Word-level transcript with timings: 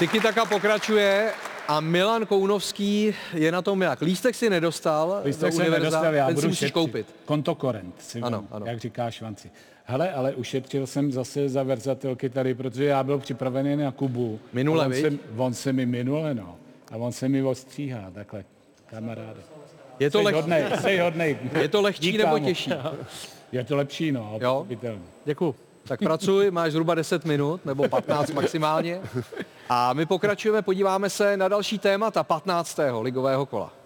Tiki 0.00 0.20
taka 0.20 0.44
pokračuje 0.44 1.32
a 1.68 1.80
Milan 1.80 2.26
Kounovský 2.26 3.14
je 3.34 3.52
na 3.52 3.62
tom 3.62 3.82
jak? 3.82 4.00
Lístek 4.00 4.34
si 4.34 4.50
nedostal 4.50 5.20
Lístek 5.24 5.50
do 5.50 5.56
se 5.56 5.62
univerza, 5.62 5.84
nedostal, 5.84 6.14
já 6.14 6.26
ten 6.26 6.34
si 6.36 6.40
budu 6.40 6.48
musíš 6.48 6.58
šetřit. 6.58 6.72
koupit. 6.74 7.06
Kontokorent, 7.24 7.94
si 8.02 8.20
Ano, 8.20 8.44
ano, 8.50 8.66
jak 8.66 8.78
říká 8.80 9.10
Švanci. 9.10 9.50
Hele, 9.84 10.12
ale 10.12 10.34
ušetřil 10.34 10.86
jsem 10.86 11.12
zase 11.12 11.48
za 11.48 11.62
verzatilky 11.62 12.28
tady, 12.28 12.54
protože 12.54 12.84
já 12.84 13.02
byl 13.04 13.18
připravený 13.18 13.76
na 13.76 13.92
Kubu. 13.92 14.40
Minule, 14.52 14.82
A 14.84 14.86
on 14.86 14.92
viď? 14.92 15.02
se, 15.02 15.12
on 15.36 15.54
se 15.54 15.72
mi 15.72 15.86
minule, 15.86 16.34
no. 16.34 16.56
A 16.92 16.96
on 16.96 17.12
se 17.12 17.28
mi 17.28 17.42
ostříhá, 17.42 18.10
takhle, 18.14 18.44
kamaráde. 18.86 19.40
Je 19.98 20.10
to, 20.10 20.18
Jsi 20.18 20.24
leh, 20.24 20.34
hodnej, 20.34 20.64
jsi 20.80 20.98
hodnej. 20.98 21.38
je 21.60 21.68
to 21.68 21.80
lehčí 21.82 22.02
Dík, 22.02 22.16
nebo 22.16 22.32
kámo. 22.34 22.44
těžší? 22.46 22.70
Je 23.52 23.64
to 23.64 23.76
lepší, 23.76 24.12
no, 24.12 24.38
Jo? 24.40 24.54
pochopitelně. 24.54 25.02
Děkuju. 25.24 25.54
Tak 25.84 26.00
pracuj, 26.00 26.50
máš 26.50 26.72
zhruba 26.72 26.94
10 26.94 27.24
minut, 27.24 27.64
nebo 27.64 27.88
15 27.88 28.30
maximálně. 28.30 29.00
A 29.68 29.92
my 29.92 30.06
pokračujeme, 30.06 30.62
podíváme 30.62 31.10
se 31.10 31.36
na 31.36 31.48
další 31.48 31.78
témata 31.78 32.22
15. 32.22 32.78
ligového 33.00 33.46
kola. 33.46 33.79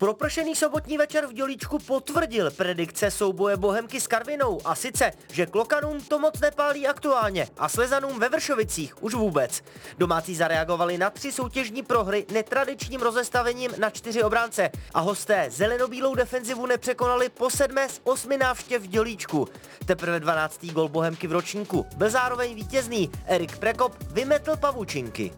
Propršený 0.00 0.56
sobotní 0.56 0.98
večer 0.98 1.26
v 1.26 1.32
Dělíčku 1.32 1.78
potvrdil 1.78 2.50
predikce 2.50 3.10
souboje 3.10 3.56
Bohemky 3.56 4.00
s 4.00 4.06
Karvinou 4.06 4.60
a 4.64 4.74
sice, 4.74 5.12
že 5.32 5.46
Klokanům 5.46 6.00
to 6.00 6.18
moc 6.18 6.40
nepálí 6.40 6.86
aktuálně 6.86 7.48
a 7.58 7.68
Slezanům 7.68 8.18
ve 8.18 8.28
Vršovicích 8.28 9.02
už 9.02 9.14
vůbec. 9.14 9.62
Domácí 9.98 10.36
zareagovali 10.36 10.98
na 10.98 11.10
tři 11.10 11.32
soutěžní 11.32 11.82
prohry 11.82 12.26
netradičním 12.32 13.00
rozestavením 13.00 13.70
na 13.78 13.90
čtyři 13.90 14.22
obránce 14.22 14.70
a 14.94 15.00
hosté 15.00 15.46
zelenobílou 15.50 16.14
defenzivu 16.14 16.66
nepřekonali 16.66 17.28
po 17.28 17.50
sedmé 17.50 17.88
z 17.88 18.00
osmi 18.04 18.38
návštěv 18.38 18.82
v 18.82 18.86
Dělíčku. 18.86 19.48
Teprve 19.84 20.20
12. 20.20 20.66
gol 20.66 20.88
Bohemky 20.88 21.26
v 21.26 21.32
ročníku 21.32 21.86
byl 21.96 22.10
zároveň 22.10 22.54
vítězný. 22.54 23.10
Erik 23.26 23.58
Prekop 23.58 23.96
vymetl 24.12 24.56
pavučinky. 24.56 25.32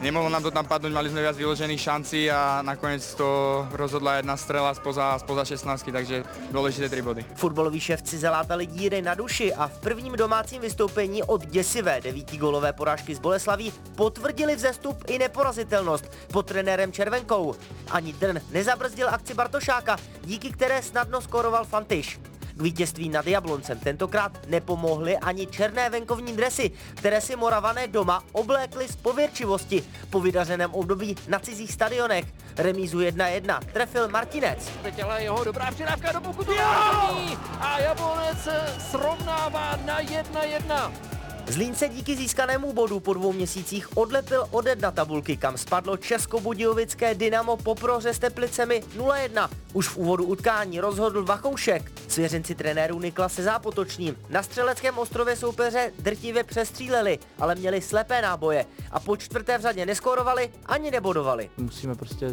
Nemohlo 0.00 0.32
nám 0.32 0.40
to 0.40 0.48
tam 0.48 0.64
padnúť, 0.64 0.96
mali 0.96 1.12
sme 1.12 1.20
viac 1.20 1.36
vyložených 1.36 1.76
šancí 1.76 2.32
a 2.32 2.64
nakoniec 2.64 3.04
to 3.20 3.60
rozhodla 3.76 4.16
jedna 4.16 4.32
strela 4.32 4.72
spoza, 4.72 5.20
spoza 5.20 5.44
16, 5.44 5.92
takže 5.92 6.24
dôležité 6.48 6.88
tri 6.88 7.04
body. 7.04 7.20
Fotbaloví 7.36 7.76
šéfci 7.76 8.16
zalátali 8.16 8.64
díry 8.64 9.04
na 9.04 9.12
duši 9.12 9.52
a 9.52 9.68
v 9.68 9.78
prvním 9.78 10.16
domácím 10.16 10.64
vystoupení 10.64 11.22
od 11.22 11.44
děsivé 11.46 12.00
devítigolové 12.00 12.72
porážky 12.72 13.14
z 13.14 13.20
Boleslaví 13.20 13.72
potvrdili 13.94 14.56
vzestup 14.56 15.04
i 15.06 15.18
neporazitelnost 15.20 16.32
pod 16.32 16.48
trenérem 16.48 16.92
Červenkou. 16.92 17.54
Ani 17.90 18.12
Drn 18.12 18.40
nezabrzdil 18.50 19.08
akci 19.08 19.34
Bartošáka, 19.34 19.96
díky 20.24 20.50
které 20.50 20.82
snadno 20.82 21.20
skoroval 21.20 21.64
Fantyš. 21.64 22.20
K 22.60 22.62
vítězství 22.62 23.08
nad 23.08 23.26
Jabloncem 23.26 23.78
tentokrát 23.78 24.32
nepomohly 24.46 25.18
ani 25.18 25.46
černé 25.46 25.90
venkovní 25.90 26.36
dresy, 26.36 26.70
které 26.94 27.20
si 27.20 27.36
Moravané 27.36 27.88
doma 27.88 28.22
oblékly 28.32 28.88
z 28.88 28.96
pověrčivosti 28.96 29.84
po 30.10 30.20
vydařeném 30.20 30.74
období 30.74 31.16
na 31.28 31.38
cizích 31.38 31.72
stadionech. 31.72 32.24
Remízu 32.56 32.98
1-1 32.98 33.60
trefil 33.72 34.08
Martinec. 34.08 34.70
Teď 34.82 35.02
ale 35.02 35.22
jeho 35.22 35.44
dobrá 35.44 35.70
přidávka 35.70 36.12
do 36.12 36.20
pokutování 36.20 37.38
a 37.60 37.78
Jablonec 37.78 38.48
srovnává 38.90 39.78
na 39.84 40.00
1-1. 40.00 41.09
Zlín 41.50 41.74
se 41.74 41.88
díky 41.88 42.16
získanému 42.16 42.72
bodu 42.72 43.00
po 43.00 43.14
dvou 43.14 43.32
měsících 43.32 43.96
odlepil 43.96 44.46
ode 44.50 44.76
dna 44.76 44.90
tabulky, 44.90 45.36
kam 45.36 45.58
spadlo 45.58 45.96
Českobudějovické 45.96 47.14
Dynamo 47.14 47.56
po 47.56 47.74
prohře 47.74 48.14
s 48.14 48.18
Teplicemi 48.18 48.82
0-1. 48.96 49.48
Už 49.72 49.88
v 49.88 49.96
úvodu 49.96 50.24
utkání 50.24 50.80
rozhodl 50.80 51.24
Vachoušek. 51.24 51.92
Svěřenci 52.08 52.54
trenérů 52.54 53.00
Nikla 53.00 53.28
se 53.28 53.42
zápotočním 53.42 54.16
na 54.28 54.42
Střeleckém 54.42 54.98
ostrově 54.98 55.36
soupeře 55.36 55.92
drtivě 55.98 56.44
přestříleli, 56.44 57.18
ale 57.38 57.54
měli 57.54 57.80
slepé 57.80 58.22
náboje 58.22 58.66
a 58.90 59.00
po 59.00 59.16
čtvrté 59.16 59.58
v 59.58 59.62
řadě 59.62 59.86
neskorovali 59.86 60.50
ani 60.66 60.90
nebodovali. 60.90 61.50
musíme 61.56 61.94
prostě 61.94 62.26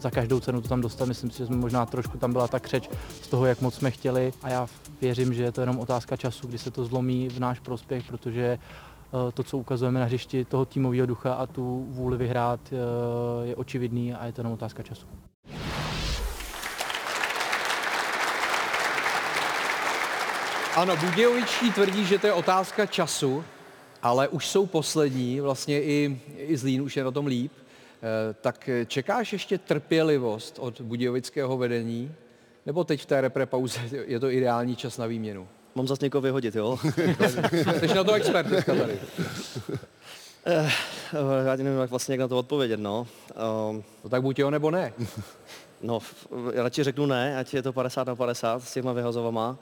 za 0.00 0.10
každou 0.10 0.40
cenu 0.40 0.60
to 0.60 0.68
tam 0.68 0.80
dostat. 0.80 1.08
Myslím 1.08 1.30
si, 1.30 1.38
že 1.38 1.46
jsme 1.46 1.56
možná 1.56 1.86
trošku 1.86 2.18
tam 2.18 2.32
byla 2.32 2.48
ta 2.48 2.60
křeč 2.60 2.90
z 3.22 3.28
toho, 3.28 3.46
jak 3.46 3.60
moc 3.60 3.74
jsme 3.74 3.90
chtěli 3.90 4.32
a 4.42 4.48
já 4.48 4.66
věřím, 5.00 5.34
že 5.34 5.42
je 5.42 5.52
to 5.52 5.60
jenom 5.60 5.78
otázka 5.78 6.16
času, 6.16 6.46
kdy 6.46 6.58
se 6.58 6.70
to 6.70 6.84
zlomí 6.84 7.28
v 7.28 7.40
náš 7.40 7.60
prospěch, 7.60 8.04
protože 8.06 8.58
eh, 8.58 9.32
to, 9.32 9.42
co 9.42 9.58
ukazujeme 9.58 10.00
na 10.00 10.06
hřišti 10.06 10.44
toho 10.44 10.64
týmového 10.64 11.06
ducha 11.06 11.34
a 11.34 11.46
tu 11.46 11.86
vůli 11.88 12.16
vyhrát 12.16 12.60
eh, 12.72 13.46
je 13.46 13.56
očividný 13.56 14.14
a 14.14 14.26
je 14.26 14.32
to 14.32 14.40
jenom 14.40 14.52
otázka 14.52 14.82
času. 14.82 15.06
Ano, 20.76 20.96
Budějovičtí 20.96 21.72
tvrdí, 21.72 22.04
že 22.04 22.18
to 22.18 22.26
je 22.26 22.32
otázka 22.32 22.86
času, 22.86 23.44
ale 24.02 24.28
už 24.28 24.48
jsou 24.48 24.66
poslední, 24.66 25.40
vlastně 25.40 25.82
i, 25.82 26.20
i 26.36 26.56
Zlín 26.56 26.82
už 26.82 26.96
je 26.96 27.04
na 27.04 27.10
tom 27.10 27.26
líp. 27.26 27.52
Eh, 28.02 28.34
Tak 28.40 28.70
čekáš 28.86 29.32
ještě 29.32 29.58
trpělivost 29.58 30.58
od 30.58 30.80
budějovického 30.80 31.56
vedení? 31.56 32.14
Nebo 32.66 32.84
teď 32.84 33.02
v 33.02 33.06
té 33.06 33.20
repre 33.20 33.46
pauze 33.46 33.80
je 34.06 34.20
to 34.20 34.30
ideální 34.30 34.76
čas 34.76 34.98
na 34.98 35.06
výměnu? 35.06 35.48
Mám 35.74 35.88
zase 35.88 36.04
někoho 36.04 36.22
vyhodit, 36.22 36.54
jo? 36.54 36.78
Jsi 37.80 37.94
na 37.94 38.04
to 38.04 38.12
expert 38.12 38.46
dneska 38.46 38.74
tady. 38.74 38.98
Eh, 40.46 40.70
Já 41.46 41.56
nevím, 41.56 41.78
jak 41.80 41.90
vlastně 41.90 42.12
jak 42.12 42.20
na 42.20 42.28
to 42.28 42.38
odpovědět, 42.38 42.80
no. 42.80 43.06
Um, 43.70 43.84
No 44.04 44.10
tak 44.10 44.22
buď 44.22 44.38
jo, 44.38 44.50
nebo 44.50 44.70
ne. 44.70 44.92
no, 45.82 45.98
radši 46.54 46.84
řeknu 46.84 47.06
ne, 47.06 47.36
ať 47.38 47.54
je 47.54 47.62
to 47.62 47.72
50 47.72 48.06
na 48.06 48.16
50 48.16 48.62
s 48.62 48.72
těma 48.72 48.92
vyhazovama. 48.92 49.58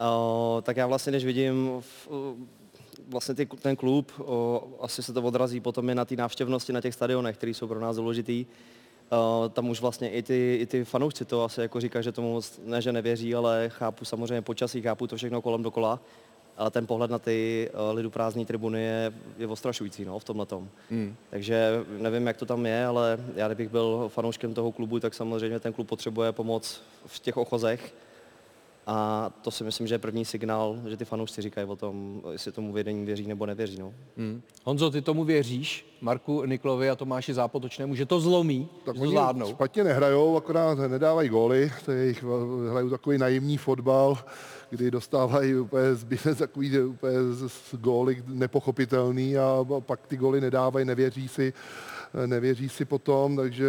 Uh, 0.00 0.60
tak 0.62 0.76
já 0.76 0.86
vlastně, 0.86 1.12
než 1.12 1.24
vidím 1.24 1.70
v, 1.80 2.08
vlastně 3.08 3.34
ty, 3.34 3.46
ten 3.46 3.76
klub, 3.76 4.12
uh, 4.18 4.26
asi 4.80 5.02
se 5.02 5.12
to 5.12 5.22
odrazí 5.22 5.60
potom 5.60 5.88
je 5.88 5.94
na 5.94 6.04
té 6.04 6.16
návštěvnosti 6.16 6.72
na 6.72 6.80
těch 6.80 6.94
stadionech, 6.94 7.36
které 7.36 7.54
jsou 7.54 7.66
pro 7.66 7.80
nás 7.80 7.96
důležitý. 7.96 8.46
Uh, 9.12 9.48
tam 9.48 9.68
už 9.68 9.80
vlastně 9.80 10.10
i 10.10 10.22
ty, 10.22 10.58
i 10.60 10.66
ty 10.66 10.84
fanoušci 10.84 11.24
to 11.24 11.44
asi 11.44 11.60
jako 11.60 11.80
říkají, 11.80 12.02
že 12.02 12.12
tomu 12.12 12.32
moc 12.32 12.60
ne, 12.64 12.82
že 12.82 12.92
nevěří, 12.92 13.34
ale 13.34 13.68
chápu 13.68 14.04
samozřejmě 14.04 14.42
počasí, 14.42 14.82
chápu 14.82 15.06
to 15.06 15.16
všechno 15.16 15.42
kolem 15.42 15.62
dokola. 15.62 16.00
Ale 16.56 16.70
ten 16.70 16.86
pohled 16.86 17.10
na 17.10 17.18
ty 17.18 17.70
uh, 17.72 17.96
lidu 17.96 18.10
prázdné 18.10 18.44
tribuny 18.44 18.82
je, 18.82 19.12
je 19.38 19.46
ostrašující 19.46 20.04
no, 20.04 20.18
v 20.18 20.24
tomhle 20.24 20.46
tom. 20.46 20.68
Hmm. 20.90 21.16
Takže 21.30 21.84
nevím, 21.98 22.26
jak 22.26 22.36
to 22.36 22.46
tam 22.46 22.66
je, 22.66 22.86
ale 22.86 23.18
já 23.34 23.48
kdybych 23.48 23.68
byl 23.68 24.04
fanouškem 24.08 24.54
toho 24.54 24.72
klubu, 24.72 25.00
tak 25.00 25.14
samozřejmě 25.14 25.60
ten 25.60 25.72
klub 25.72 25.88
potřebuje 25.88 26.32
pomoc 26.32 26.80
v 27.06 27.18
těch 27.18 27.36
ochozech. 27.36 27.94
A 28.88 29.30
to 29.42 29.50
si 29.50 29.64
myslím, 29.64 29.86
že 29.86 29.94
je 29.94 29.98
první 29.98 30.24
signál, 30.24 30.76
že 30.88 30.96
ty 30.96 31.04
fanoušci 31.04 31.42
říkají 31.42 31.66
o 31.66 31.76
tom, 31.76 32.22
jestli 32.32 32.52
tomu 32.52 32.72
vedení 32.72 33.04
věří 33.06 33.26
nebo 33.26 33.46
nevěří. 33.46 33.78
No. 33.78 33.94
Hmm. 34.16 34.42
Honzo, 34.64 34.90
ty 34.90 35.02
tomu 35.02 35.24
věříš? 35.24 35.96
Marku 36.00 36.44
Niklovi 36.44 36.90
a 36.90 36.96
Tomáši 36.96 37.34
Zápotočnému, 37.34 37.94
že 37.94 38.06
to 38.06 38.20
zlomí, 38.20 38.68
Tak 38.84 38.94
že 38.94 38.98
to 38.98 39.02
oni 39.02 39.10
zvládnou? 39.10 39.48
špatně 39.50 39.84
nehrajou, 39.84 40.36
akorát 40.36 40.78
nedávají 40.78 41.28
góly, 41.28 41.72
to 41.84 41.92
je 41.92 41.98
jejich, 41.98 42.24
hrajou 42.70 42.90
takový 42.90 43.18
naivní 43.18 43.56
fotbal, 43.58 44.18
kdy 44.70 44.90
dostávají 44.90 45.54
úplně 45.56 45.94
zbytec 45.94 46.38
takový 46.38 46.78
úplně 46.80 47.16
z, 47.32 47.48
z 47.52 47.74
góly 47.74 48.22
nepochopitelný 48.26 49.38
a 49.38 49.64
pak 49.80 50.06
ty 50.06 50.16
góly 50.16 50.40
nedávají, 50.40 50.86
nevěří 50.86 51.28
si, 51.28 51.52
nevěří 52.26 52.68
si 52.68 52.84
potom, 52.84 53.36
takže 53.36 53.66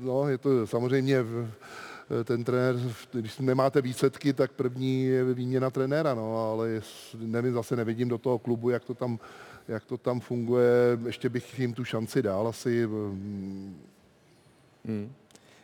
no, 0.00 0.28
je 0.28 0.38
to 0.38 0.66
samozřejmě 0.66 1.22
v- 1.22 1.48
ten 2.24 2.44
trenér, 2.44 2.76
když 3.12 3.38
nemáte 3.38 3.82
výsledky, 3.82 4.32
tak 4.32 4.52
první 4.52 5.04
je 5.04 5.24
výměna 5.34 5.70
trenéra, 5.70 6.14
no, 6.14 6.50
ale 6.50 6.80
nevím, 7.18 7.54
zase 7.54 7.76
nevidím 7.76 8.08
do 8.08 8.18
toho 8.18 8.38
klubu, 8.38 8.70
jak 8.70 8.84
to 8.84 8.94
tam, 8.94 9.18
jak 9.68 9.84
to 9.84 9.98
tam 9.98 10.20
funguje, 10.20 10.98
ještě 11.06 11.28
bych 11.28 11.58
jim 11.58 11.74
tu 11.74 11.84
šanci 11.84 12.22
dal 12.22 12.48
asi, 12.48 12.86
mm, 12.86 13.76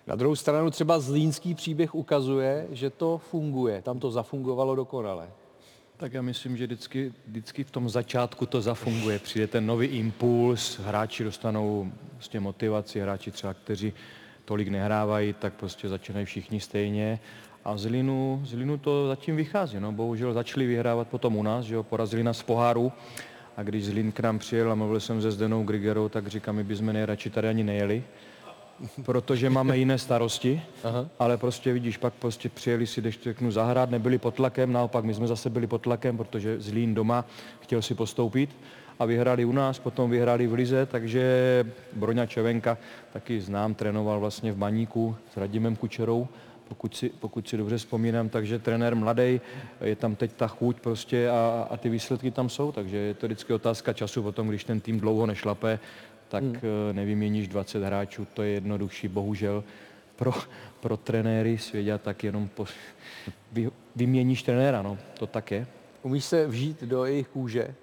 Na 0.06 0.14
druhou 0.16 0.36
stranu 0.36 0.70
třeba 0.70 1.00
zlínský 1.00 1.54
příběh 1.54 1.94
ukazuje, 1.94 2.66
že 2.70 2.91
to 2.91 3.19
funguje. 3.19 3.82
Tam 3.82 3.98
to 3.98 4.10
zafungovalo 4.10 4.74
dokonale. 4.76 5.30
Tak 5.97 6.12
já 6.12 6.22
myslím, 6.22 6.56
že 6.56 6.66
vždycky, 6.66 7.12
vždycky 7.26 7.64
v 7.64 7.70
tom 7.70 7.88
začátku 7.88 8.47
to 8.47 8.60
zafunguje. 8.60 9.18
Přijde 9.18 9.47
ten 9.47 9.66
nový 9.66 9.86
impuls, 9.86 10.78
hráči 10.78 11.24
dostanou 11.24 11.92
prostě 12.15 12.41
motivaci, 12.41 13.00
hráči 13.00 13.30
třeba, 13.30 13.54
kteří 13.54 13.92
tolik 14.53 14.69
nehrávají, 14.69 15.33
tak 15.33 15.53
prostě 15.54 15.89
začínají 15.89 16.27
všichni 16.27 16.60
stejně. 16.60 17.21
A 17.65 17.77
z 17.77 17.84
Linu, 17.84 18.41
z 18.45 18.53
Linu 18.53 18.78
to 18.78 19.09
zatím 19.09 19.37
vychází. 19.37 19.81
No. 19.81 19.93
Bohužel 19.93 20.33
začali 20.33 20.66
vyhrávat 20.66 21.09
potom 21.09 21.37
u 21.37 21.43
nás, 21.43 21.65
že 21.65 21.75
jo, 21.75 21.83
porazili 21.83 22.22
nás 22.22 22.41
v 22.41 22.45
poháru. 22.45 22.93
A 23.57 23.63
když 23.63 23.84
Zlín 23.84 24.13
k 24.13 24.21
nám 24.21 24.39
přijel 24.39 24.72
a 24.72 24.75
mluvil 24.75 25.01
jsem 25.01 25.22
se 25.22 25.31
Zdenou 25.31 25.65
Grigerou, 25.65 26.09
tak 26.09 26.27
říkám, 26.27 26.57
my 26.57 26.65
bychom 26.65 26.93
nejradši 26.93 27.31
tady 27.31 27.49
ani 27.49 27.65
nejeli, 27.65 28.04
protože 29.04 29.51
máme 29.51 29.78
jiné 29.78 29.99
starosti, 29.99 30.63
Aha. 30.84 31.09
ale 31.19 31.37
prostě 31.37 31.72
vidíš, 31.72 31.97
pak 31.97 32.15
prostě 32.15 32.48
přijeli 32.48 32.87
si, 32.87 33.01
když 33.01 33.21
řeknu, 33.22 33.51
zahrát, 33.51 33.91
nebyli 33.91 34.19
pod 34.19 34.34
tlakem, 34.34 34.72
naopak 34.72 35.05
my 35.05 35.15
jsme 35.15 35.27
zase 35.27 35.51
byli 35.51 35.66
pod 35.66 35.83
tlakem, 35.83 36.16
protože 36.16 36.60
Zlín 36.60 36.95
doma 36.95 37.25
chtěl 37.60 37.83
si 37.83 37.95
postoupit 37.95 38.51
a 38.98 39.04
vyhráli 39.04 39.44
u 39.44 39.53
nás, 39.53 39.78
potom 39.78 40.10
vyhráli 40.10 40.47
v 40.47 40.53
Lize, 40.53 40.86
takže 40.86 41.65
Broňa 41.92 42.27
Čevenka, 42.27 42.78
taky 43.12 43.41
znám, 43.41 43.74
trénoval 43.74 44.21
vlastně 44.21 44.53
v 44.53 44.56
Baníku 44.56 45.16
s 45.33 45.36
Radimem 45.36 45.77
Kučerou 45.77 46.28
pokud 46.72 46.97
si, 46.97 47.09
pokud 47.09 47.48
si 47.48 47.56
dobře 47.56 47.78
vzpomínám, 47.78 48.28
takže 48.28 48.59
trenér 48.59 48.97
mladý, 48.97 49.41
je 49.80 49.97
tam 49.97 50.16
teď 50.16 50.33
ta 50.33 50.48
chuť 50.48 50.80
prostě 50.80 51.28
a, 51.28 51.66
a 51.71 51.77
ty 51.77 51.89
výsledky 51.89 52.30
tam 52.30 52.48
jsou, 52.48 52.72
takže 52.72 52.97
je 52.97 53.15
to 53.15 53.27
vždycky 53.27 53.53
otázka 53.53 53.92
času 53.92 54.22
potom, 54.22 54.48
když 54.48 54.65
ten 54.65 54.80
tým 54.80 55.00
dlouho 55.00 55.27
nešlape, 55.27 55.78
tak 56.28 56.42
hmm. 56.45 56.60
nevyměníš 56.92 57.48
20 57.48 57.83
hráčů, 57.83 58.27
to 58.34 58.42
je 58.42 58.50
jednodušší, 58.50 59.09
bohužel 59.09 59.65
pro, 60.16 60.33
pro 60.80 60.97
trenéry 60.97 61.59
svědět 61.59 62.03
tak 62.03 62.24
jenom 62.24 62.48
po, 62.48 62.65
vy, 63.53 63.71
vyměníš 63.97 64.42
trenéra, 64.42 64.83
no, 64.83 64.98
to 65.18 65.27
tak 65.27 65.50
je. 65.50 65.66
Umíš 66.03 66.24
se 66.24 66.47
vžít 66.47 66.83
do 66.83 67.04
jejich 67.04 67.28
kůže? 67.28 67.74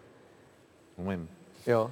Umím. 1.00 1.30
Jo. 1.68 1.92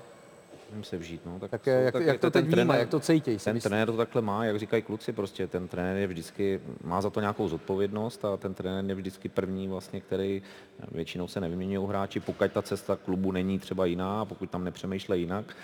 Umím 0.72 0.84
se 0.84 0.98
vžít, 0.98 1.22
no. 1.26 1.40
Tak, 1.40 1.52
tak 1.52 1.68
jak, 1.68 1.94
jak, 1.94 2.06
jak 2.06 2.20
to 2.20 2.32
teď 2.32 2.46
vnímá, 2.46 2.76
jak 2.76 2.90
to 2.90 3.00
cítí? 3.00 3.38
Ten 3.38 3.60
trenér 3.60 3.88
to 3.88 3.98
takhle 3.98 4.22
má, 4.22 4.46
jak 4.46 4.60
říkají 4.60 4.84
kluci, 4.84 5.14
prostě 5.14 5.48
ten 5.48 5.68
trenér 5.68 5.98
je 5.98 6.08
vždycky, 6.08 6.60
má 6.84 7.02
za 7.02 7.10
to 7.10 7.20
nějakou 7.20 7.48
zodpovědnost 7.48 8.26
a 8.26 8.38
ten 8.38 8.54
trenér 8.54 8.86
je 8.90 8.96
vždycky 8.96 9.30
první 9.30 9.68
vlastně, 9.68 10.02
který 10.02 10.42
většinou 10.92 11.28
se 11.28 11.42
nevyměňují 11.42 11.88
hráči, 11.88 12.20
pokud 12.20 12.52
ta 12.52 12.62
cesta 12.62 12.96
klubu 12.96 13.32
není 13.32 13.60
třeba 13.60 13.86
jiná, 13.86 14.26
pokud 14.26 14.50
tam 14.50 14.64
nepřemýšlí 14.64 15.20
jinak 15.20 15.56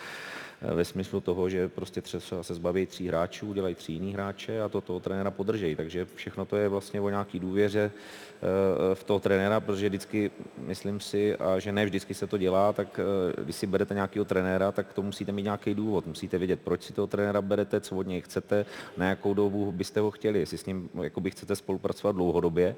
ve 0.64 0.86
smyslu 0.86 1.22
toho, 1.22 1.50
že 1.50 1.68
prostě 1.68 2.02
třeba 2.02 2.44
se 2.44 2.54
zbaví 2.54 2.86
tří 2.86 3.08
hráčů, 3.08 3.48
udělají 3.48 3.76
tří 3.76 3.94
jiný 3.94 4.14
hráče 4.14 4.62
a 4.62 4.70
to 4.70 4.82
toho 4.82 5.00
trenéra 5.00 5.32
podržejí. 5.32 5.76
Takže 5.76 6.08
všechno 6.16 6.46
to 6.46 6.56
je 6.56 6.70
vlastně 6.70 7.02
o 7.02 7.10
nějaký 7.10 7.40
důvěře 7.40 7.92
eh, 7.92 8.96
v 8.96 9.04
toho 9.04 9.20
trenéra, 9.20 9.60
protože 9.60 9.90
vždycky, 9.90 10.32
myslím 10.58 11.00
si, 11.00 11.36
a 11.36 11.60
že 11.60 11.72
ne 11.72 11.86
vždycky 11.86 12.14
se 12.14 12.28
to 12.28 12.38
dělá, 12.38 12.74
tak 12.74 13.00
eh, 13.00 13.44
když 13.44 13.56
si 13.56 13.68
berete 13.68 13.94
nějakého 13.94 14.26
trenéra, 14.26 14.72
tak 14.72 14.94
to 14.94 15.02
musíte 15.02 15.32
mít 15.32 15.44
nějaký 15.44 15.74
důvod. 15.74 16.08
Musíte 16.08 16.38
vědět, 16.38 16.60
proč 16.64 16.84
si 16.84 16.94
toho 16.94 17.08
trenéra 17.08 17.42
berete, 17.42 17.82
co 17.82 17.96
od 17.96 18.08
něj 18.08 18.22
chcete, 18.22 18.66
na 18.98 19.10
jakou 19.10 19.34
dobu 19.34 19.72
byste 19.72 20.00
ho 20.00 20.12
chtěli, 20.12 20.40
jestli 20.40 20.58
s 20.58 20.66
ním 20.66 20.90
jakoby 21.04 21.32
chcete 21.32 21.56
spolupracovat 21.56 22.16
dlouhodobě 22.16 22.76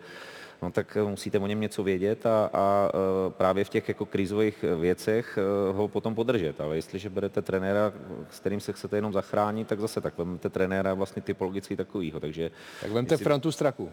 no 0.62 0.72
tak 0.72 0.98
eh, 0.98 1.04
musíte 1.04 1.40
o 1.40 1.48
něm 1.48 1.62
něco 1.62 1.84
vědět 1.84 2.25
a, 2.25 2.50
a 2.54 2.90
eh, 2.90 3.30
právě 3.30 3.63
v 3.63 3.69
těch 3.69 3.88
jako 3.88 4.06
krizových 4.06 4.66
věcech 4.80 5.38
eh, 5.38 5.74
ho 5.74 5.88
potom 5.88 6.16
podržet. 6.16 6.62
Ale 6.62 6.75
jestliže 6.75 7.10
berete 7.10 7.42
trenéra, 7.42 7.94
s 8.31 8.40
kterým 8.40 8.60
se 8.60 8.74
chcete 8.74 8.98
jenom 8.98 9.13
zachránit, 9.13 9.68
tak 9.68 9.80
zase 9.80 10.02
tak 10.02 10.18
vemte 10.18 10.50
trenéra 10.50 10.94
vlastně 10.94 11.22
typologicky 11.22 11.75
takovýho. 11.75 12.19
Takže 12.19 12.52
tak 12.81 12.92
vemte 12.92 13.13
jestli... 13.13 13.24
Frantu 13.24 13.52
Straku. 13.52 13.90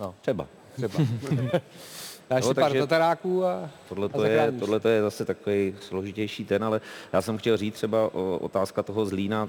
no. 0.00 0.14
Třeba. 0.20 0.46
Třeba. 0.76 1.04
Dáš 2.32 2.44
no, 2.44 2.48
si 2.48 2.54
pár 2.54 2.72
tataráků 2.72 3.44
a 3.44 3.70
tohle 3.88 4.08
to, 4.08 4.24
je, 4.24 4.52
tohle 4.58 4.80
to 4.80 4.88
je 4.88 5.02
zase 5.02 5.24
takový 5.24 5.74
složitější 5.80 6.44
ten, 6.44 6.64
ale 6.64 6.80
já 7.12 7.22
jsem 7.22 7.38
chtěl 7.38 7.56
říct 7.56 7.74
třeba 7.74 8.14
o, 8.14 8.38
otázka 8.38 8.82
toho 8.82 9.06
zlína, 9.06 9.48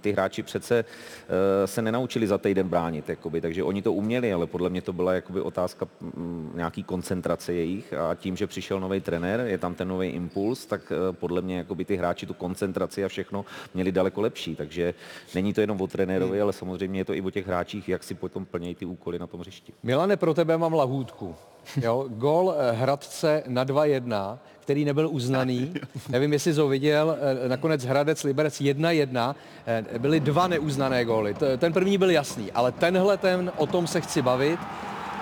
ty 0.00 0.12
hráči 0.12 0.42
přece 0.42 0.84
uh, 0.84 1.66
se 1.66 1.82
nenaučili 1.82 2.26
za 2.26 2.38
týden 2.38 2.68
bránit, 2.68 3.08
jakoby, 3.08 3.40
takže 3.40 3.62
oni 3.62 3.82
to 3.82 3.92
uměli, 3.92 4.32
ale 4.32 4.46
podle 4.46 4.70
mě 4.70 4.82
to 4.82 4.92
byla 4.92 5.12
jakoby 5.12 5.40
otázka 5.40 5.88
m, 6.16 6.50
nějaký 6.54 6.82
koncentrace 6.82 7.54
jejich 7.54 7.92
a 7.92 8.14
tím, 8.14 8.36
že 8.36 8.46
přišel 8.46 8.80
nový 8.80 9.00
trenér, 9.00 9.40
je 9.40 9.58
tam 9.58 9.74
ten 9.74 9.88
nový 9.88 10.08
impuls, 10.08 10.66
tak 10.66 10.92
uh, 10.92 11.16
podle 11.16 11.42
mě 11.42 11.58
jakoby 11.58 11.84
ty 11.84 11.96
hráči 11.96 12.26
tu 12.26 12.34
koncentraci 12.34 13.04
a 13.04 13.08
všechno 13.08 13.44
měli 13.74 13.92
daleko 13.92 14.20
lepší, 14.20 14.56
takže 14.56 14.94
není 15.34 15.54
to 15.54 15.60
jenom 15.60 15.80
o 15.80 15.86
trenérovi, 15.86 16.32
hmm. 16.32 16.42
ale 16.42 16.52
samozřejmě 16.52 17.00
je 17.00 17.04
to 17.04 17.14
i 17.14 17.20
o 17.20 17.30
těch 17.30 17.46
hráčích, 17.46 17.88
jak 17.88 18.04
si 18.04 18.14
potom 18.14 18.44
plnějí 18.44 18.74
ty 18.74 18.84
úkoly 18.84 19.18
na 19.18 19.26
tom 19.26 19.40
hřišti. 19.40 19.72
Milane, 19.82 20.16
pro 20.16 20.34
tebe 20.34 20.58
mám 20.58 20.74
lahůdku. 20.74 21.34
Jo, 21.82 22.06
gol 22.18 22.54
eh, 22.56 22.72
Hradce 22.72 23.42
na 23.46 23.64
2-1, 23.64 24.38
který 24.60 24.84
nebyl 24.84 25.08
uznaný. 25.08 25.74
Nevím, 26.08 26.32
jestli 26.32 26.54
jsi 26.54 26.60
ho 26.60 26.68
viděl. 26.68 27.16
Eh, 27.44 27.48
nakonec 27.48 27.84
Hradec 27.84 28.24
Liberec 28.24 28.60
1-1. 28.60 29.34
Eh, 29.66 29.98
byly 29.98 30.20
dva 30.20 30.48
neuznané 30.48 31.04
góly. 31.04 31.34
Ten 31.58 31.72
první 31.72 31.98
byl 31.98 32.10
jasný, 32.10 32.52
ale 32.52 32.72
tenhle 32.72 33.16
ten, 33.16 33.52
o 33.56 33.66
tom 33.66 33.86
se 33.86 34.00
chci 34.00 34.22
bavit. 34.22 34.60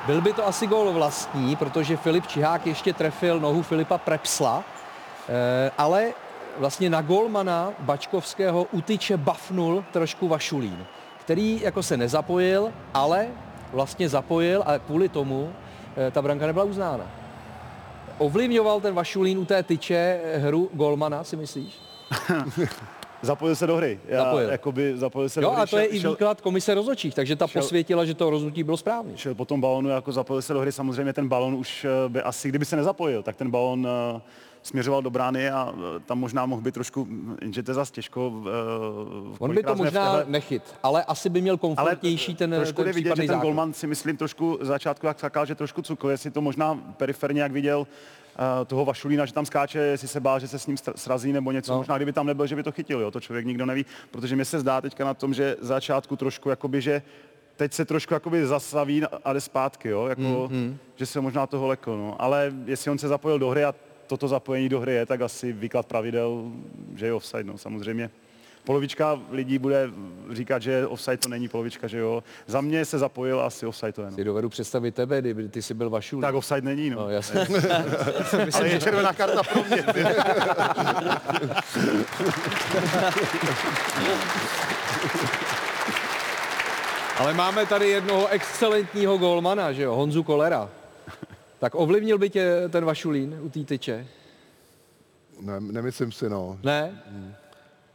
Byl 0.06 0.20
by 0.20 0.32
to 0.32 0.46
asi 0.46 0.66
gól 0.66 0.92
vlastní, 0.92 1.56
protože 1.56 1.96
Filip 1.96 2.26
Čihák 2.26 2.66
ještě 2.66 2.92
trefil 2.92 3.40
nohu 3.40 3.62
Filipa 3.62 3.98
Prepsla, 3.98 4.64
ale 5.78 6.12
vlastně 6.58 6.90
na 6.90 7.02
golmana 7.02 7.72
Bačkovského 7.78 8.66
utyče 8.72 9.16
bafnul 9.16 9.84
trošku 9.92 10.28
Vašulín, 10.28 10.86
který 11.20 11.60
jako 11.60 11.82
se 11.82 11.96
nezapojil, 11.96 12.72
ale 12.94 13.28
vlastně 13.72 14.08
zapojil 14.08 14.62
a 14.66 14.78
kvůli 14.78 15.08
tomu 15.08 15.52
ta 16.10 16.22
branka 16.22 16.46
nebyla 16.46 16.64
uznána. 16.64 17.20
Ovlivňoval 18.20 18.80
ten 18.80 18.94
Vašulín 18.94 19.38
u 19.38 19.44
té 19.44 19.62
tyče 19.62 20.20
eh, 20.24 20.38
hru 20.38 20.68
Golmana, 20.72 21.24
si 21.24 21.36
myslíš? 21.36 21.78
Zapojil 23.22 23.56
se 23.56 23.66
do 23.66 23.76
hry. 23.76 24.00
Já, 24.08 24.24
zapojil. 24.24 24.50
Jakoby, 24.50 24.98
zapojil 24.98 25.28
se 25.28 25.40
jo, 25.40 25.48
do 25.48 25.54
hry. 25.54 25.62
a 25.62 25.66
to 25.66 25.78
je 25.78 25.84
šel, 25.84 26.10
i 26.10 26.12
výklad 26.12 26.40
komise 26.40 26.74
rozhodčích, 26.74 27.14
takže 27.14 27.36
ta 27.36 27.46
šel, 27.46 27.62
posvětila, 27.62 28.04
že 28.04 28.14
to 28.14 28.30
rozhodnutí 28.30 28.62
bylo 28.62 28.76
správné. 28.76 29.12
Šel 29.16 29.34
po 29.34 29.44
tom 29.44 29.60
balonu, 29.60 29.88
jako 29.88 30.12
zapojil 30.12 30.42
se 30.42 30.52
do 30.52 30.60
hry, 30.60 30.72
samozřejmě 30.72 31.12
ten 31.12 31.28
balon 31.28 31.54
už 31.54 31.84
eh, 31.84 32.08
by 32.08 32.22
asi, 32.22 32.48
kdyby 32.48 32.64
se 32.64 32.76
nezapojil, 32.76 33.22
tak 33.22 33.36
ten 33.36 33.50
balon 33.50 33.88
směřoval 34.62 35.02
do 35.02 35.10
brány 35.10 35.50
a 35.50 35.74
e, 35.96 36.00
tam 36.00 36.18
možná 36.18 36.46
mohl 36.46 36.62
být 36.62 36.74
trošku, 36.74 37.08
že 37.50 37.62
to 37.62 37.70
je 37.70 37.74
zase 37.74 37.92
těžko. 37.92 38.28
Uh, 38.28 38.44
On 39.38 39.54
by 39.54 39.62
to 39.62 39.74
možná 39.74 40.08
vtele... 40.08 40.24
nechyt, 40.28 40.62
ale 40.82 41.04
asi 41.04 41.28
by 41.28 41.40
měl 41.40 41.56
komfortnější 41.56 42.34
ten 42.34 42.50
Trošku 42.50 42.82
ten 42.82 42.92
vidět, 42.92 43.16
že 43.16 43.26
ten 43.26 43.40
golman 43.40 43.72
si 43.72 43.86
myslím 43.86 44.16
trošku 44.16 44.58
začátku, 44.60 45.06
jak 45.06 45.20
sakal, 45.20 45.46
že 45.46 45.54
trošku 45.54 45.82
cukl, 45.82 46.10
jestli 46.10 46.30
to 46.30 46.40
možná 46.40 46.74
periferně, 46.96 47.42
jak 47.42 47.52
viděl, 47.52 47.78
uh, 47.80 47.86
toho 48.66 48.84
Vašulína, 48.84 49.26
že 49.26 49.32
tam 49.32 49.46
skáče, 49.46 49.78
jestli 49.78 50.08
se 50.08 50.20
bál, 50.20 50.40
že 50.40 50.48
se 50.48 50.58
s 50.58 50.66
ním 50.66 50.76
srazí 50.96 51.32
nebo 51.32 51.52
něco. 51.52 51.72
No. 51.72 51.78
Možná 51.78 51.96
kdyby 51.96 52.12
tam 52.12 52.26
nebyl, 52.26 52.46
že 52.46 52.56
by 52.56 52.62
to 52.62 52.72
chytil, 52.72 53.00
jo? 53.00 53.10
to 53.10 53.20
člověk 53.20 53.46
nikdo 53.46 53.66
neví, 53.66 53.86
protože 54.10 54.36
mi 54.36 54.44
se 54.44 54.60
zdá 54.60 54.80
teďka 54.80 55.04
na 55.04 55.14
tom, 55.14 55.34
že 55.34 55.56
začátku 55.60 56.16
trošku 56.16 56.50
jakoby, 56.50 56.80
že 56.80 57.02
teď 57.56 57.72
se 57.72 57.84
trošku 57.84 58.14
jakoby 58.14 58.46
zasaví 58.46 59.02
a 59.24 59.32
jde 59.32 59.40
zpátky, 59.40 59.88
jo? 59.88 60.06
Jako, 60.06 60.22
mm-hmm. 60.22 60.76
že 60.96 61.06
se 61.06 61.20
možná 61.20 61.46
toho 61.46 61.66
lekl, 61.66 61.96
no. 61.96 62.22
ale 62.22 62.52
jestli 62.64 62.90
on 62.90 62.98
se 62.98 63.08
zapojil 63.08 63.38
do 63.38 63.48
hry 63.48 63.64
a 63.64 63.74
toto 64.10 64.28
zapojení 64.28 64.68
do 64.68 64.80
hry 64.80 64.92
je, 64.92 65.06
tak 65.06 65.20
asi 65.20 65.52
výklad 65.52 65.86
pravidel, 65.86 66.50
že 66.96 67.06
je 67.06 67.12
offside, 67.12 67.44
no 67.44 67.58
samozřejmě. 67.58 68.10
Polovička 68.64 69.20
lidí 69.30 69.58
bude 69.58 69.90
říkat, 70.32 70.62
že 70.62 70.86
offside 70.86 71.16
to 71.16 71.28
není 71.28 71.48
polovička, 71.48 71.86
že 71.86 71.98
jo. 71.98 72.22
Za 72.46 72.60
mě 72.60 72.84
se 72.84 72.98
zapojil 72.98 73.40
asi 73.40 73.66
offside 73.66 73.92
to 73.92 74.02
je. 74.02 74.10
No. 74.10 74.16
Si 74.16 74.24
dovedu 74.24 74.48
představit 74.48 74.94
tebe, 74.94 75.20
kdyby 75.20 75.48
ty 75.48 75.62
jsi 75.62 75.74
byl 75.74 75.90
vašul. 75.90 76.20
Tak 76.20 76.34
offside 76.34 76.60
není, 76.60 76.90
no. 76.90 76.96
no 76.96 77.08
jasně. 77.10 77.40
Myslím, 77.40 77.70
Ale 78.54 78.68
je 78.68 78.80
červená 78.80 79.12
karta 79.12 79.42
pro 79.42 79.64
mě. 79.64 79.84
Ale 87.18 87.34
máme 87.34 87.66
tady 87.66 87.88
jednoho 87.88 88.26
excelentního 88.28 89.18
golmana, 89.18 89.72
že 89.72 89.82
jo, 89.82 89.94
Honzu 89.94 90.22
Kolera. 90.22 90.68
Tak 91.60 91.74
ovlivnil 91.74 92.18
by 92.18 92.30
tě 92.30 92.68
ten 92.68 92.84
Vašulín 92.84 93.38
u 93.42 93.48
té 93.48 93.64
tyče? 93.64 94.06
Ne, 95.40 95.60
nemyslím 95.60 96.12
si, 96.12 96.28
no. 96.28 96.58
Ne? 96.62 97.02
Hmm. 97.06 97.34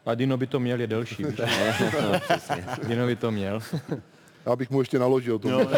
A 0.05 0.15
Dino 0.15 0.37
by 0.37 0.47
to 0.47 0.59
měl, 0.59 0.81
je 0.81 0.87
delší. 0.87 1.23
Víš? 1.23 1.39
no, 2.01 2.19
Dino 2.87 3.05
by 3.05 3.15
to 3.15 3.31
měl. 3.31 3.59
Já 4.45 4.55
bych 4.55 4.69
mu 4.69 4.81
ještě 4.81 4.99
naložil. 4.99 5.39
To. 5.39 5.49
Jo, 5.49 5.69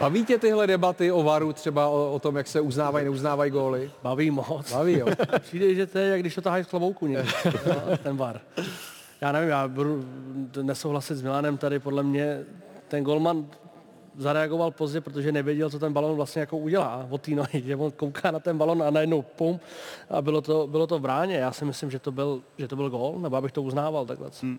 Baví 0.00 0.24
tě 0.24 0.38
tyhle 0.38 0.66
debaty 0.66 1.12
o 1.12 1.22
varu, 1.22 1.52
třeba 1.52 1.88
o, 1.88 2.12
o 2.12 2.18
tom, 2.18 2.36
jak 2.36 2.46
se 2.46 2.60
uznávají, 2.60 3.04
neuznávají 3.04 3.50
góly? 3.50 3.90
Baví 4.02 4.30
moc. 4.30 4.72
Baví, 4.72 4.98
jo. 4.98 5.06
Přijde, 5.38 5.74
že 5.74 5.86
to 5.86 5.98
je, 5.98 6.08
jak 6.08 6.20
když 6.20 6.34
to 6.34 6.40
tahají 6.40 6.64
z 6.64 6.66
klobouku 6.66 7.06
někde, 7.06 7.32
ten 8.02 8.16
var 8.16 8.40
já 9.24 9.32
nevím, 9.32 9.48
já 9.48 9.68
budu 9.68 10.04
nesouhlasit 10.62 11.16
s 11.16 11.22
Milanem 11.22 11.58
tady, 11.58 11.78
podle 11.78 12.02
mě 12.02 12.44
ten 12.88 13.04
golman 13.04 13.46
zareagoval 14.16 14.70
pozdě, 14.70 15.00
protože 15.00 15.32
nevěděl, 15.32 15.70
co 15.70 15.78
ten 15.78 15.92
balon 15.92 16.16
vlastně 16.16 16.40
jako 16.40 16.56
udělá 16.56 17.06
od 17.10 17.22
té 17.22 17.30
nohy, 17.30 17.74
on 17.74 17.90
kouká 17.90 18.30
na 18.30 18.38
ten 18.38 18.58
balon 18.58 18.82
a 18.82 18.90
najednou 18.90 19.22
pum 19.22 19.60
a 20.10 20.22
bylo 20.22 20.40
to, 20.40 20.66
bylo 20.66 20.86
to 20.86 20.98
v 20.98 21.02
bráně. 21.02 21.36
Já 21.36 21.52
si 21.52 21.64
myslím, 21.64 21.90
že 21.90 21.98
to 21.98 22.12
byl, 22.12 22.42
že 22.58 22.68
to 22.68 22.76
byl 22.76 22.90
gól, 22.90 23.18
nebo 23.18 23.36
abych 23.36 23.52
to 23.52 23.62
uznával 23.62 24.06
takhle. 24.06 24.30
Hmm. 24.42 24.58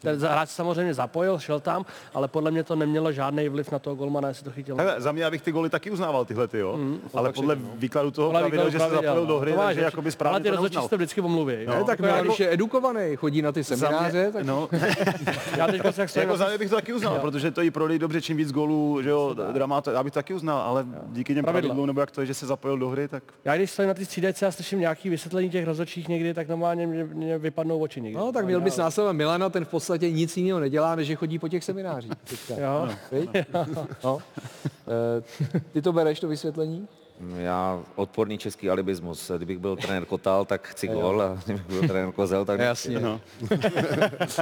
Ten 0.00 0.20
hráč 0.20 0.48
samozřejmě 0.48 0.94
zapojil, 0.94 1.38
šel 1.38 1.60
tam, 1.60 1.84
ale 2.14 2.28
podle 2.28 2.50
mě 2.50 2.64
to 2.64 2.76
nemělo 2.76 3.12
žádný 3.12 3.48
vliv 3.48 3.72
na 3.72 3.78
toho 3.78 3.96
golmana, 3.96 4.28
jestli 4.28 4.44
to 4.44 4.50
chytil. 4.50 4.76
Hele, 4.76 4.94
za 4.98 5.12
mě, 5.12 5.24
abych 5.24 5.42
ty 5.42 5.52
goly 5.52 5.70
taky 5.70 5.90
uznával 5.90 6.24
tyhle, 6.24 6.48
ty, 6.48 6.58
jo. 6.58 6.76
Mm, 6.76 7.00
ale 7.14 7.32
podle 7.32 7.56
no. 7.56 7.62
výkladu 7.74 8.10
toho 8.10 8.30
pravidel, 8.30 8.70
že 8.70 8.78
se 8.78 8.90
zapojil 8.90 9.26
do 9.26 9.38
hry, 9.38 9.52
no. 9.52 9.58
takže 9.58 9.80
jakoby 9.80 10.12
správně 10.12 10.34
Ale 10.34 10.42
ty 10.42 10.50
rozhodčí 10.50 10.88
to 10.88 10.96
vždycky 10.96 11.22
pomluví. 11.22 11.56
No. 11.66 11.74
Ne, 11.74 11.84
tak 11.84 12.00
jako, 12.00 12.24
když 12.24 12.40
je 12.40 12.52
edukovaný, 12.52 13.16
chodí 13.16 13.42
na 13.42 13.52
ty 13.52 13.64
semináře, 13.64 14.22
mě, 14.22 14.32
tak... 14.32 14.44
No. 14.44 14.68
já 15.56 15.66
teď 15.66 15.80
jak 15.98 16.16
jako 16.16 16.36
za 16.36 16.48
mě 16.48 16.58
bych 16.58 16.70
to 16.70 16.76
taky 16.76 16.92
uznal, 16.92 17.18
protože 17.18 17.50
to 17.50 17.62
i 17.62 17.70
prodej 17.70 17.98
dobře, 17.98 18.22
čím 18.22 18.36
víc 18.36 18.52
gólů, 18.52 19.02
že 19.02 19.10
jo, 19.10 19.34
dramát, 19.52 19.88
já 19.92 20.02
bych 20.02 20.12
to 20.12 20.18
taky 20.18 20.34
uznal, 20.34 20.60
ale 20.60 20.86
díky 21.08 21.34
těm 21.34 21.44
pravidlům, 21.44 21.86
nebo 21.86 22.00
jak 22.00 22.10
to 22.10 22.20
je, 22.20 22.26
že 22.26 22.34
se 22.34 22.46
zapojil 22.46 22.78
do 22.78 22.88
hry, 22.88 23.08
tak... 23.08 23.22
Já 23.44 23.56
když 23.56 23.70
stojím 23.70 23.88
na 23.88 23.94
ty 23.94 24.04
střídajce 24.04 24.46
a 24.46 24.52
slyším 24.52 24.80
nějaký 24.80 25.08
vysvětlení 25.08 25.50
těch 25.50 25.64
rozhodčích 25.64 26.08
někdy, 26.08 26.34
tak 26.34 26.48
normálně 26.48 26.86
mě 26.86 27.38
vypadnou 27.38 27.78
oči 27.78 28.00
někdy. 28.00 28.18
No, 28.18 28.32
tak 28.32 28.44
měl 28.44 28.60
bys 28.60 28.76
následovat 28.76 29.12
Milana, 29.12 29.48
ten 29.48 29.64
v 29.64 29.68
podstatě 29.86 30.10
nic 30.10 30.36
jiného 30.36 30.60
nedělá, 30.60 30.94
než 30.94 31.06
že 31.06 31.14
chodí 31.14 31.38
po 31.38 31.48
těch 31.48 31.64
seminářích. 31.64 32.12
Jo. 32.58 32.88
No. 33.52 33.86
no. 34.04 34.18
E, 34.88 35.62
ty 35.72 35.82
to 35.82 35.92
bereš, 35.92 36.20
to 36.20 36.28
vysvětlení? 36.28 36.88
Já 37.36 37.80
odporný 37.94 38.38
český 38.38 38.70
alibismus. 38.70 39.30
Kdybych 39.36 39.58
byl 39.58 39.76
trenér 39.76 40.04
Kotal, 40.04 40.44
tak 40.44 40.68
chci 40.68 40.88
gol 40.88 41.22
a 41.22 41.38
kdybych 41.44 41.66
byl 41.66 41.88
trenér 41.88 42.12
Kozel, 42.12 42.44
tak... 42.44 42.60
Jasně. 42.74 43.00
No. 43.00 43.20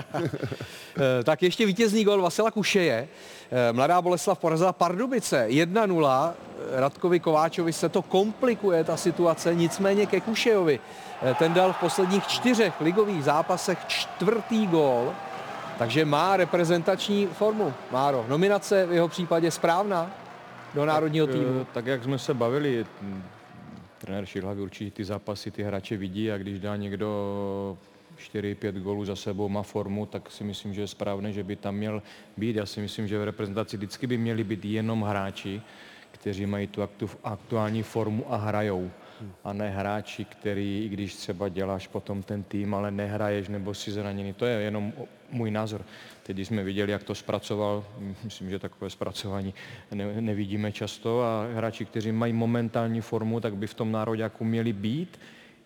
tak 1.25 1.43
ještě 1.43 1.67
vítězný 1.67 2.05
gol 2.05 2.23
Vasila 2.23 2.51
Kušeje. 2.51 3.09
Eh, 3.51 3.73
Mladá 3.73 4.03
Boleslav 4.03 4.39
porazila 4.39 4.73
Pardubice 4.73 5.47
1-0. 5.49 6.33
Radkovi 6.73 7.21
Kováčovi 7.21 7.73
se 7.73 7.89
to 7.89 8.03
komplikuje, 8.03 8.85
ta 8.85 8.97
situace, 8.97 9.55
nicméně 9.55 10.07
ke 10.07 10.21
Kušejovi. 10.21 10.81
Eh, 11.23 11.35
ten 11.39 11.55
dal 11.55 11.73
v 11.73 11.81
posledních 11.81 12.27
čtyřech 12.27 12.81
ligových 12.81 13.25
zápasech 13.25 13.79
čtvrtý 13.87 14.67
gól, 14.67 15.13
takže 15.79 16.05
má 16.05 16.37
reprezentační 16.37 17.27
formu. 17.27 17.75
Máro, 17.91 18.25
nominace 18.29 18.87
v 18.87 18.93
jeho 18.93 19.09
případě 19.09 19.51
správná 19.51 20.11
do 20.75 20.85
národního 20.85 21.27
týmu. 21.27 21.67
Tak, 21.75 21.87
jak 21.87 22.05
jsme 22.05 22.19
se 22.19 22.35
bavili, 22.35 22.87
trenér 23.99 24.27
Šilhavý 24.27 24.63
určitě 24.63 24.91
ty 24.91 25.05
zápasy, 25.05 25.51
ty 25.51 25.63
hráče 25.63 25.97
vidí 25.97 26.33
a 26.33 26.39
když 26.39 26.61
dá 26.61 26.77
někdo 26.77 27.79
4-5 28.35 28.73
gólů 28.73 29.05
za 29.05 29.17
sebou, 29.17 29.49
má 29.49 29.63
formu, 29.63 30.07
tak 30.07 30.31
si 30.31 30.45
myslím, 30.45 30.75
že 30.75 30.81
je 30.81 30.87
správné, 30.87 31.33
že 31.33 31.45
by 31.45 31.57
tam 31.57 31.75
měl 31.75 32.03
být. 32.37 32.57
Já 32.57 32.67
si 32.67 32.81
myslím, 32.81 33.09
že 33.09 33.19
v 33.19 33.25
reprezentaci 33.25 33.77
vždycky 33.77 34.07
by 34.07 34.19
měli 34.19 34.45
být 34.45 34.65
jenom 34.65 35.03
hráči, 35.03 35.63
kteří 36.11 36.47
mají 36.47 36.67
tu 36.67 36.83
aktuální 37.25 37.83
formu 37.83 38.33
a 38.33 38.37
hrajou 38.37 38.91
a 39.45 39.53
ne 39.53 39.71
hráči, 39.71 40.25
který, 40.25 40.85
i 40.85 40.89
když 40.89 41.15
třeba 41.15 41.49
děláš 41.49 41.87
potom 41.87 42.23
ten 42.23 42.43
tým, 42.43 42.75
ale 42.75 42.91
nehraješ 42.91 43.49
nebo 43.49 43.75
si 43.75 43.93
zraněný. 43.93 44.33
To 44.33 44.47
je 44.47 44.61
jenom 44.61 44.93
můj 45.31 45.51
názor. 45.51 45.85
Teď 46.23 46.39
jsme 46.39 46.65
viděli, 46.65 46.93
jak 46.93 47.03
to 47.03 47.15
zpracoval, 47.15 47.85
myslím, 48.25 48.51
že 48.51 48.59
takové 48.59 48.91
zpracování 48.91 49.55
ne, 49.95 50.21
nevidíme 50.21 50.73
často 50.73 51.23
a 51.23 51.47
hráči, 51.55 51.85
kteří 51.85 52.13
mají 52.13 52.33
momentální 52.33 53.01
formu, 53.01 53.41
tak 53.41 53.57
by 53.57 53.67
v 53.67 53.75
tom 53.75 53.93
nároďáku 53.93 54.45
měli 54.45 54.73
být, 54.73 55.21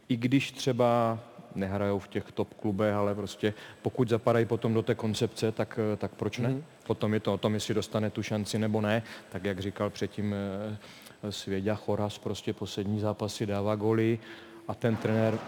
i 0.09 0.17
když 0.17 0.53
třeba 0.53 1.19
nehrajou 1.55 1.99
v 1.99 2.09
těch 2.09 2.33
top 2.33 2.55
klubech, 2.55 2.95
ale 2.95 3.15
prostě 3.15 3.55
pokud 3.83 4.09
zapadají 4.09 4.47
potom 4.47 4.75
do 4.75 4.83
té 4.83 4.95
koncepce, 4.95 5.53
tak, 5.53 5.79
tak 5.97 6.15
proč 6.15 6.39
ne? 6.39 6.49
Mm. 6.49 6.65
Potom 6.87 7.15
je 7.15 7.21
to 7.21 7.35
o 7.35 7.39
tom, 7.39 7.55
jestli 7.55 7.75
dostane 7.75 8.11
tu 8.11 8.23
šanci 8.23 8.59
nebo 8.59 8.81
ne. 8.81 9.03
Tak 9.29 9.45
jak 9.45 9.61
říkal 9.61 9.91
předtím 9.91 10.35
eh, 10.35 10.77
Svěďa 11.31 11.75
Choras, 11.75 12.19
prostě 12.19 12.53
poslední 12.53 13.01
zápasy 13.01 13.47
dává 13.47 13.77
goly 13.77 14.19
a 14.69 14.75
ten 14.75 14.97
trenér 14.97 15.39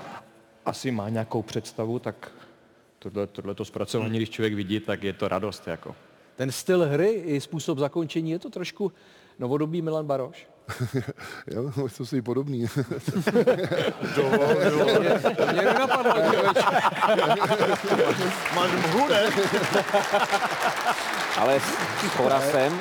asi 0.64 0.90
má 0.90 1.08
nějakou 1.08 1.42
představu, 1.42 1.98
tak 1.98 2.32
tohle, 3.32 3.54
to 3.54 3.64
zpracování, 3.64 4.16
když 4.16 4.30
člověk 4.30 4.54
vidí, 4.54 4.80
tak 4.80 5.02
je 5.02 5.12
to 5.12 5.28
radost. 5.28 5.66
Jako. 5.66 5.96
Ten 6.36 6.52
styl 6.52 6.84
hry 6.84 7.08
i 7.10 7.40
způsob 7.40 7.78
zakončení, 7.78 8.30
je 8.30 8.38
to 8.38 8.50
trošku 8.50 8.92
novodobý 9.38 9.82
Milan 9.82 10.06
Baroš? 10.06 10.46
Já 11.46 11.88
jsem 11.88 12.06
si 12.06 12.22
podobný. 12.22 12.60
Mě 15.52 15.62
nenapadlo. 15.62 16.14
Máš 18.54 18.70
mhu, 18.72 19.08
ne? 19.08 19.22
Ale 21.38 21.60
s 21.60 21.64
Chorasem, 22.16 22.80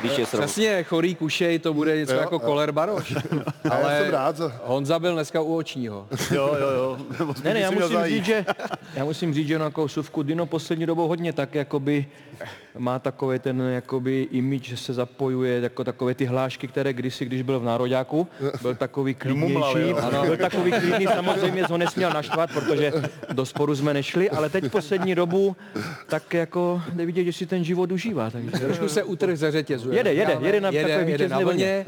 když 0.00 0.18
je 0.18 0.26
srovn... 0.26 0.44
Přesně, 0.46 0.82
chorý 0.84 1.14
kušej, 1.14 1.58
to 1.58 1.74
bude 1.74 1.96
něco 1.96 2.12
Jo, 2.12 2.20
jako 2.20 2.34
jo. 2.34 2.38
Koler 2.38 2.72
Baroš. 2.72 3.14
Ale... 3.70 3.92
Já 3.94 3.98
jsem 4.00 4.10
rád. 4.10 4.36
za- 4.36 4.52
Honza 4.64 4.98
byl 4.98 5.14
dneska 5.14 5.40
u 5.40 5.56
očního. 5.56 6.06
Jo, 6.30 6.56
jo, 6.60 6.70
jo. 6.70 6.98
Ne, 7.44 7.54
ne, 7.54 7.60
já 7.60 7.70
Musím 7.70 8.04
říct, 8.04 8.24
že, 8.24 8.44
já 8.94 9.04
musím 9.04 9.34
říct, 9.34 9.46
že 9.48 9.58
na 9.58 9.70
kousovku 9.70 10.22
Dino 10.22 10.46
poslední 10.46 10.86
dobou 10.86 11.08
hodně 11.08 11.32
tak 11.32 11.54
jakoby 11.54 12.06
má 12.78 12.98
takový 12.98 13.38
ten 13.38 13.60
jakoby 13.60 14.28
image, 14.30 14.64
že 14.64 14.76
se 14.76 14.94
zapojuje 14.94 15.60
jako 15.60 15.84
takové 15.84 16.14
ty 16.14 16.24
hlášky, 16.24 16.68
které 16.68 16.92
kdysi, 16.92 17.24
když 17.24 17.42
byl 17.42 17.60
v 17.60 17.64
Nároďáku, 17.64 18.28
byl 18.62 18.74
takový 18.74 19.14
klidnější, 19.14 19.92
ano, 20.00 20.22
byl 20.22 20.36
takový 20.36 20.72
klidný, 20.72 21.06
samozřejmě 21.14 21.64
ho 21.64 21.78
nesměl 21.78 22.10
naštvat, 22.10 22.50
protože 22.52 22.92
do 23.32 23.46
sporu 23.46 23.76
jsme 23.76 23.94
nešli, 23.94 24.30
ale 24.30 24.50
teď 24.50 24.72
poslední 24.72 25.14
dobu 25.14 25.56
tak 26.08 26.34
jako 26.34 26.82
jde 26.92 27.06
vidět, 27.06 27.24
že 27.24 27.32
si 27.32 27.46
ten 27.46 27.64
život 27.64 27.92
užívá. 27.92 28.30
Takže... 28.30 28.50
Trošku 28.50 28.88
se 28.88 29.02
utrh 29.02 29.36
ze 29.36 29.50
řetězu. 29.50 29.92
Jede, 29.92 30.14
jede, 30.14 30.38
jede 30.40 30.60
na 30.60 30.70
jede, 30.70 30.88
takové 30.88 31.10
jede 31.10 31.28
na 31.28 31.38
vlně 31.38 31.86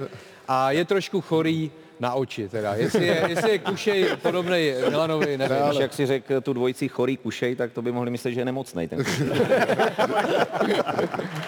a 0.49 0.71
je 0.71 0.85
trošku 0.85 1.21
chorý 1.21 1.71
na 2.01 2.15
oči 2.15 2.49
teda. 2.49 2.75
Jestli 2.75 3.07
je, 3.07 3.25
jestli 3.29 3.51
je 3.51 3.59
kušej 3.59 4.09
podobný 4.23 4.73
Milanovi, 4.91 5.39
nevím. 5.39 5.57
Když 5.67 5.81
jak 5.81 5.93
si 5.95 6.07
řekl 6.07 6.41
tu 6.41 6.53
dvojici 6.53 6.89
chorý 6.89 7.17
kušej, 7.17 7.57
tak 7.57 7.73
to 7.73 7.83
by 7.83 7.93
mohli 7.93 8.11
myslet, 8.11 8.33
že 8.33 8.41
je 8.41 8.45
nemocnej 8.45 8.89
ten 8.89 8.99
kušej. 9.05 9.27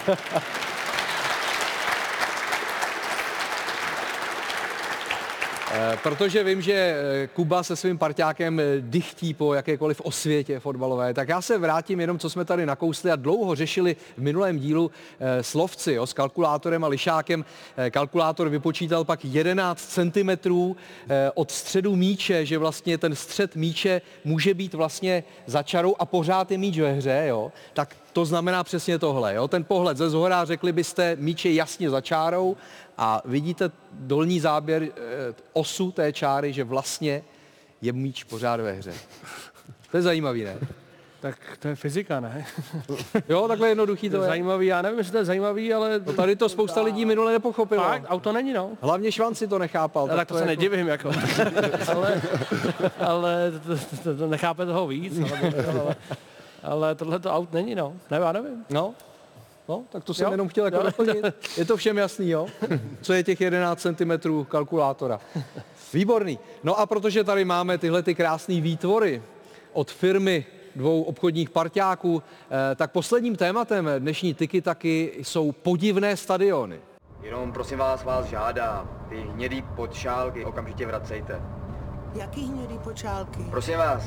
Eh, 0.09 0.17
Protože 6.03 6.45
vím, 6.45 6.63
že 6.63 6.73
eh, 6.73 7.27
Kuba 7.27 7.63
se 7.63 7.77
svým 7.77 7.99
parťákem 7.99 8.61
eh, 8.61 8.65
dychtí 8.81 9.35
po 9.35 9.55
jakékoliv 9.55 10.01
osvětě 10.01 10.61
fotbalové, 10.61 11.15
tak 11.15 11.29
já 11.29 11.43
se 11.43 11.59
vrátím 11.59 12.01
jenom, 12.01 12.19
co 12.19 12.31
jsme 12.31 12.45
tady 12.45 12.67
nakousli 12.67 13.11
a 13.11 13.17
dlouho 13.17 13.55
řešili 13.55 13.97
v 14.17 14.23
minulém 14.23 14.59
dílu 14.59 14.91
eh, 15.21 15.43
slovci 15.43 15.93
jo, 15.93 16.07
s 16.07 16.13
kalkulátorem 16.13 16.85
a 16.85 16.89
lišákem. 16.89 17.45
Eh, 17.77 17.91
Kalkulátor 17.91 18.49
vypočítal 18.49 19.05
pak 19.05 19.25
11 19.25 19.89
cm 19.89 20.31
od 21.35 21.51
středu 21.51 21.97
míče, 21.97 22.47
že 22.47 22.59
vlastně 22.59 22.99
ten 22.99 23.15
střed 23.15 23.57
míče 23.57 24.01
může 24.25 24.55
být 24.55 24.75
vlastně 24.75 25.25
za 25.47 25.63
čarou 25.63 25.95
a 25.99 26.07
pořád 26.07 26.51
je 26.51 26.59
míč 26.59 26.79
ve 26.79 26.93
hře, 26.93 27.25
jo. 27.29 27.53
Tak 27.73 27.97
to 28.13 28.25
znamená 28.25 28.65
přesně 28.65 28.99
tohle. 28.99 29.35
Jo? 29.35 29.49
Ten 29.49 29.65
pohled 29.65 29.97
ze 29.97 30.11
zhora, 30.11 30.45
řekli 30.45 30.73
byste, 30.73 31.17
míč 31.21 31.45
je 31.45 31.55
jasně 31.55 31.91
za 31.91 32.01
čárou 32.01 32.57
a 32.99 33.23
vidíte 33.25 33.71
dolní 33.93 34.41
záběr 34.41 34.83
eh, 34.83 34.91
osu 35.53 35.93
té 35.93 36.13
čáry, 36.13 36.53
že 36.53 36.65
vlastně 36.65 37.23
je 37.83 37.93
míč 37.93 38.25
pořád 38.25 38.61
ve 38.61 38.73
hře. 38.73 38.95
To 39.91 39.97
je 39.97 40.03
zajímavý, 40.03 40.45
ne? 40.45 40.57
Tak 41.21 41.39
to 41.59 41.69
je 41.69 41.75
fyzika, 41.75 42.21
ne? 42.21 42.47
Jo, 43.29 43.49
takhle 43.49 43.69
jednoduchý 43.69 44.11
To 44.11 44.17
to 44.17 44.23
je 44.23 44.29
zajímavý, 44.29 44.67
já 44.67 44.83
nevím, 44.83 44.99
jestli 44.99 45.13
to 45.13 45.19
je 45.19 45.25
zajímavý, 45.25 45.75
ale... 45.75 46.01
No 46.07 46.13
tady 46.13 46.37
to 46.37 46.49
spousta 46.49 46.83
lidí 46.83 47.05
minule 47.05 47.33
nepochopilo. 47.33 47.83
Fakt, 47.83 48.05
auto 48.09 48.33
není, 48.33 48.53
no. 48.53 48.71
Hlavně 48.81 49.13
Švanci 49.13 49.49
to 49.49 49.59
nechápal. 49.59 50.07
No, 50.07 50.17
tak 50.17 50.29
to, 50.29 50.35
se 50.35 50.41
jako- 50.41 50.49
nedivím, 50.49 50.89
jako. 50.89 51.11
ale, 51.95 52.23
ale 53.01 53.53
to, 53.67 53.77
to, 54.05 54.17
to, 54.17 54.27
nechápe 54.27 54.67
toho 54.67 54.87
víc. 54.87 55.19
Ale, 55.19 55.55
ale, 55.67 55.97
ale 56.63 56.95
tohle 56.95 57.19
to 57.19 57.33
aut 57.33 57.53
není, 57.53 57.75
no. 57.75 57.95
Ne, 58.11 58.19
já 58.19 58.33
nevím. 58.33 58.65
No, 58.71 58.95
no, 59.69 59.85
tak 59.89 60.05
to 60.05 60.15
jsem 60.15 60.25
Jo, 60.27 60.31
jenom 60.31 60.49
chtěl 60.49 60.65
jako 60.65 60.83
doplnit. 60.83 61.25
Je 61.57 61.65
to 61.65 61.77
všem 61.77 61.99
jasný, 61.99 62.31
jo? 62.31 62.47
Co 63.01 63.13
je 63.13 63.25
těch 63.25 63.41
11 63.41 63.81
cm 63.81 64.45
kalkulátora. 64.45 65.21
Výborný. 65.93 66.39
No 66.63 66.79
a 66.79 66.87
protože 66.87 67.25
tady 67.25 67.45
máme 67.45 67.79
tyhle 67.79 68.03
ty 68.03 68.15
krásné 68.15 68.61
výtvory 68.61 69.23
od 69.73 69.91
firmy 69.91 70.47
dvou 70.77 71.03
obchodních 71.03 71.51
parťáků, 71.51 72.23
eh, 72.73 72.75
tak 72.75 72.93
posledním 72.93 73.37
tématem 73.37 73.91
dnešní 73.99 74.35
Tiki 74.35 74.61
taky 74.63 75.13
jsou 75.23 75.53
podivné 75.53 76.17
stadiony. 76.17 76.81
Jenom 77.23 77.53
prosím 77.53 77.79
vás, 77.79 78.05
vás 78.05 78.27
žádám, 78.27 79.07
ty 79.09 79.17
hnědý 79.17 79.63
podšálky 79.63 80.45
okamžitě 80.45 80.87
vracejte. 80.87 81.43
Jaký 82.15 82.47
hnědý 82.47 82.79
počálky? 82.79 83.43
Prosím 83.51 83.79
vás, 83.79 84.03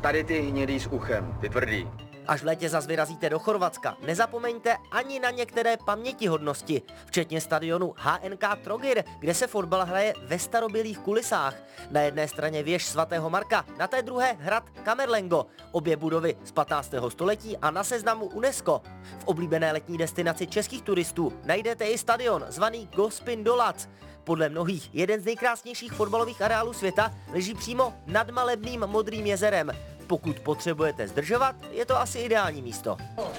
tady 0.00 0.24
ty 0.24 0.40
hnědý 0.40 0.80
s 0.80 0.86
uchem, 0.86 1.38
ty 1.40 1.48
tvrdý. 1.48 1.88
Až 2.28 2.42
v 2.42 2.46
létě 2.46 2.68
zas 2.68 2.86
vyrazíte 2.86 3.30
do 3.30 3.38
Chorvatska, 3.38 3.96
nezapomeňte 4.06 4.76
ani 4.90 5.20
na 5.20 5.30
některé 5.30 5.76
pamětihodnosti, 5.76 6.82
včetně 7.06 7.40
stadionu 7.40 7.94
HNK 7.96 8.44
Trogir, 8.64 9.04
kde 9.18 9.34
se 9.34 9.46
fotbal 9.46 9.84
hraje 9.84 10.14
ve 10.22 10.38
starobylých 10.38 10.98
kulisách. 10.98 11.54
Na 11.90 12.00
jedné 12.00 12.28
straně 12.28 12.62
věž 12.62 12.84
svatého 12.86 13.30
Marka, 13.30 13.64
na 13.78 13.86
té 13.86 14.02
druhé 14.02 14.36
hrad 14.40 14.70
Kamerlengo, 14.82 15.46
obě 15.72 15.96
budovy 15.96 16.36
z 16.44 16.52
15. 16.52 16.94
století 17.08 17.56
a 17.56 17.70
na 17.70 17.84
seznamu 17.84 18.26
UNESCO. 18.26 18.82
V 19.18 19.24
oblíbené 19.24 19.72
letní 19.72 19.98
destinaci 19.98 20.46
českých 20.46 20.82
turistů 20.82 21.32
najdete 21.44 21.84
i 21.84 21.98
stadion 21.98 22.44
zvaný 22.48 22.88
Gospin 22.96 23.44
Dolac. 23.44 23.88
Podle 24.24 24.48
mnohých 24.48 24.94
jeden 24.94 25.20
z 25.20 25.24
nejkrásnějších 25.24 25.92
fotbalových 25.92 26.42
areálů 26.42 26.72
světa 26.72 27.14
leží 27.32 27.54
přímo 27.54 27.94
nad 28.06 28.30
malebným 28.30 28.80
modrým 28.80 29.26
jezerem. 29.26 29.70
Pokud 30.06 30.40
potřebujete 30.40 31.08
zdržovat, 31.08 31.56
je 31.70 31.86
to 31.86 32.00
asi 32.00 32.18
ideální 32.18 32.62
místo. 32.62 32.96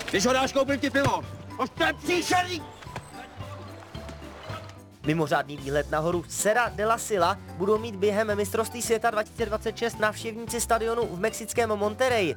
Když 0.09 0.25
ho 0.25 0.33
dáš, 0.33 0.53
koupím 0.53 0.79
ti 0.79 0.89
pivo. 0.89 1.23
Už 1.63 1.69
to 1.69 1.83
je 1.83 1.93
příšerný. 1.93 2.61
Mimořádný 5.05 5.57
výhled 5.57 5.91
na 5.91 5.99
horu 5.99 6.25
Serra 6.27 6.69
de 6.69 6.85
la 6.85 6.97
Sila 6.97 7.37
budou 7.57 7.77
mít 7.77 7.95
během 7.95 8.35
mistrovství 8.35 8.81
světa 8.81 9.09
2026 9.09 9.99
návštěvníci 9.99 10.61
stadionu 10.61 11.07
v 11.15 11.19
mexickém 11.19 11.69
Monterrey. 11.69 12.35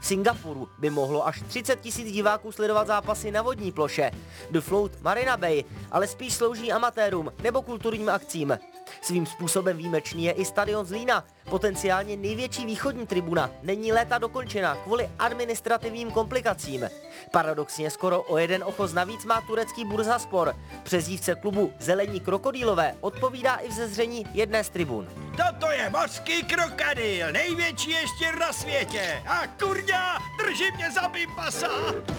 V 0.00 0.06
Singapuru 0.06 0.68
by 0.78 0.90
mohlo 0.90 1.26
až 1.26 1.42
30 1.48 1.80
tisíc 1.80 2.12
diváků 2.12 2.52
sledovat 2.52 2.86
zápasy 2.86 3.30
na 3.30 3.42
vodní 3.42 3.72
ploše. 3.72 4.10
The 4.50 4.60
Float 4.60 5.00
Marina 5.00 5.36
Bay 5.36 5.64
ale 5.90 6.06
spíš 6.06 6.34
slouží 6.34 6.72
amatérům 6.72 7.32
nebo 7.42 7.62
kulturním 7.62 8.08
akcím. 8.08 8.58
Svým 9.02 9.26
způsobem 9.26 9.76
výjimečný 9.76 10.24
je 10.24 10.32
i 10.32 10.44
stadion 10.44 10.86
Zlína. 10.86 11.24
Potenciálně 11.50 12.16
největší 12.16 12.66
východní 12.66 13.06
tribuna 13.06 13.50
není 13.62 13.92
léta 13.92 14.18
dokončena 14.18 14.74
kvůli 14.74 15.10
administrativním 15.18 16.10
komplikacím. 16.10 16.88
Paradoxně 17.32 17.90
skoro 17.90 18.22
o 18.22 18.38
jeden 18.38 18.64
ochos 18.64 18.92
navíc 18.92 19.24
má 19.24 19.40
turecký 19.40 19.84
Bursaspor. 19.84 20.56
Přezdívce 20.82 21.34
klubu 21.34 21.72
Zelení 21.78 22.20
krokodýlové 22.20 22.96
odpovídá 23.00 23.56
i 23.56 23.68
vzezření 23.68 24.26
jedné 24.32 24.64
z 24.64 24.70
tribun. 24.70 25.29
Toto 25.40 25.72
je 25.72 25.90
mořský 25.90 26.42
krokodýl, 26.42 27.32
největší 27.32 27.90
ještě 27.90 28.32
na 28.40 28.52
světě. 28.52 29.22
A 29.26 29.46
kurňa, 29.46 30.18
drží 30.38 30.64
mě 30.76 30.90
za 30.90 31.12
pasa. 31.36 31.66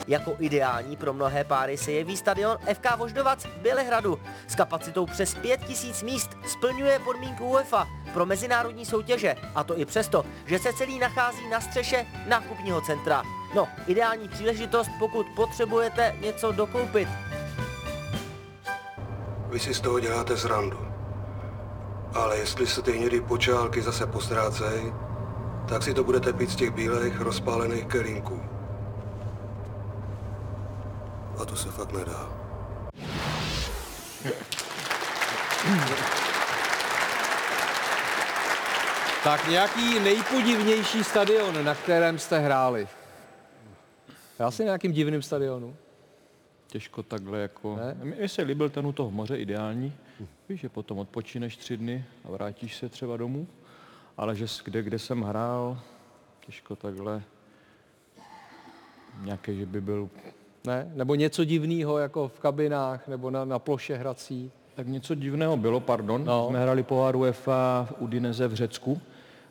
Jako 0.08 0.36
ideální 0.40 0.98
pro 0.98 1.14
mnohé 1.14 1.44
páry 1.44 1.78
se 1.78 1.92
jeví 1.92 2.18
stadion 2.18 2.58
FK 2.74 2.98
Voždovac 2.98 3.46
v 3.46 3.58
Bělehradu. 3.58 4.20
S 4.48 4.56
kapacitou 4.56 5.06
přes 5.06 5.34
5000 5.34 6.04
míst 6.04 6.30
splňuje 6.48 7.00
podmínku 7.00 7.50
UEFA 7.50 7.88
pro 8.14 8.26
mezinárodní 8.26 8.86
soutěže. 8.86 9.36
A 9.56 9.64
to 9.64 9.80
i 9.80 9.86
přesto, 9.86 10.26
že 10.46 10.60
se 10.60 10.74
celý 10.74 11.00
nachází 11.00 11.50
na 11.50 11.62
střeše 11.62 12.06
nákupního 12.28 12.82
centra. 12.82 13.24
No, 13.56 13.68
ideální 13.88 14.30
příležitost, 14.30 14.92
pokud 15.00 15.28
potřebujete 15.36 16.16
něco 16.22 16.52
dokoupit. 16.52 17.08
Vy 19.50 19.60
si 19.60 19.74
z 19.74 19.82
toho 19.82 20.00
děláte 20.00 20.38
srandu. 20.38 20.91
Ale 22.14 22.38
jestli 22.38 22.68
se 22.68 22.82
ty 22.82 22.92
hnědý 22.92 23.22
počálky 23.22 23.82
zase 23.82 24.08
postrácej, 24.08 24.94
tak 25.68 25.84
si 25.84 25.94
to 25.94 26.04
budete 26.04 26.34
pít 26.34 26.50
z 26.50 26.56
těch 26.56 26.72
bílých 26.72 27.22
rozpálených 27.22 27.86
kelínků. 27.86 28.42
A 31.42 31.46
to 31.46 31.56
se 31.56 31.70
fakt 31.70 31.92
nedá. 31.92 32.30
Tak 39.24 39.48
nějaký 39.48 40.00
nejpodivnější 40.00 41.04
stadion, 41.04 41.66
na 41.66 41.76
kterém 41.76 42.20
jste 42.20 42.40
hráli? 42.40 42.88
Já 44.40 44.52
si 44.52 44.64
nějakým 44.64 44.92
divným 44.92 45.22
stadionu. 45.22 45.76
Těžko 46.72 47.04
takhle 47.04 47.40
jako... 47.40 47.76
Ne? 47.76 47.98
Mně 48.04 48.30
se 48.30 48.42
líbil 48.42 48.70
ten 48.70 48.88
u 48.88 48.92
toho 48.92 49.12
moře 49.12 49.38
ideální. 49.38 49.94
Víš, 50.50 50.60
že 50.60 50.70
potom 50.70 50.98
odpočineš 50.98 51.58
tři 51.58 51.78
dny 51.78 52.06
a 52.26 52.32
vrátíš 52.32 52.76
se 52.76 52.90
třeba 52.90 53.18
domů. 53.18 53.48
Ale 54.18 54.36
že 54.36 54.46
kde, 54.64 54.84
kde 54.84 55.00
jsem 55.00 55.22
hrál, 55.22 55.80
těžko 56.46 56.76
takhle 56.76 57.24
nějaký, 59.22 59.58
že 59.58 59.66
by 59.66 59.82
byl... 59.82 60.10
Ne? 60.68 60.92
Nebo 60.96 61.16
něco 61.16 61.44
divného 61.44 61.98
jako 61.98 62.28
v 62.28 62.40
kabinách 62.40 63.08
nebo 63.08 63.32
na, 63.32 63.46
na 63.46 63.60
ploše 63.60 63.96
hrací? 63.96 64.52
Tak 64.76 64.88
něco 64.88 65.16
divného 65.16 65.58
bylo, 65.58 65.80
pardon. 65.80 66.26
No. 66.26 66.48
Jsme 66.50 66.62
hráli 66.62 66.84
pohár 66.84 67.16
UEFA 67.16 67.88
v 67.90 68.02
Udineze 68.02 68.48
v 68.48 68.54
Řecku. 68.54 69.02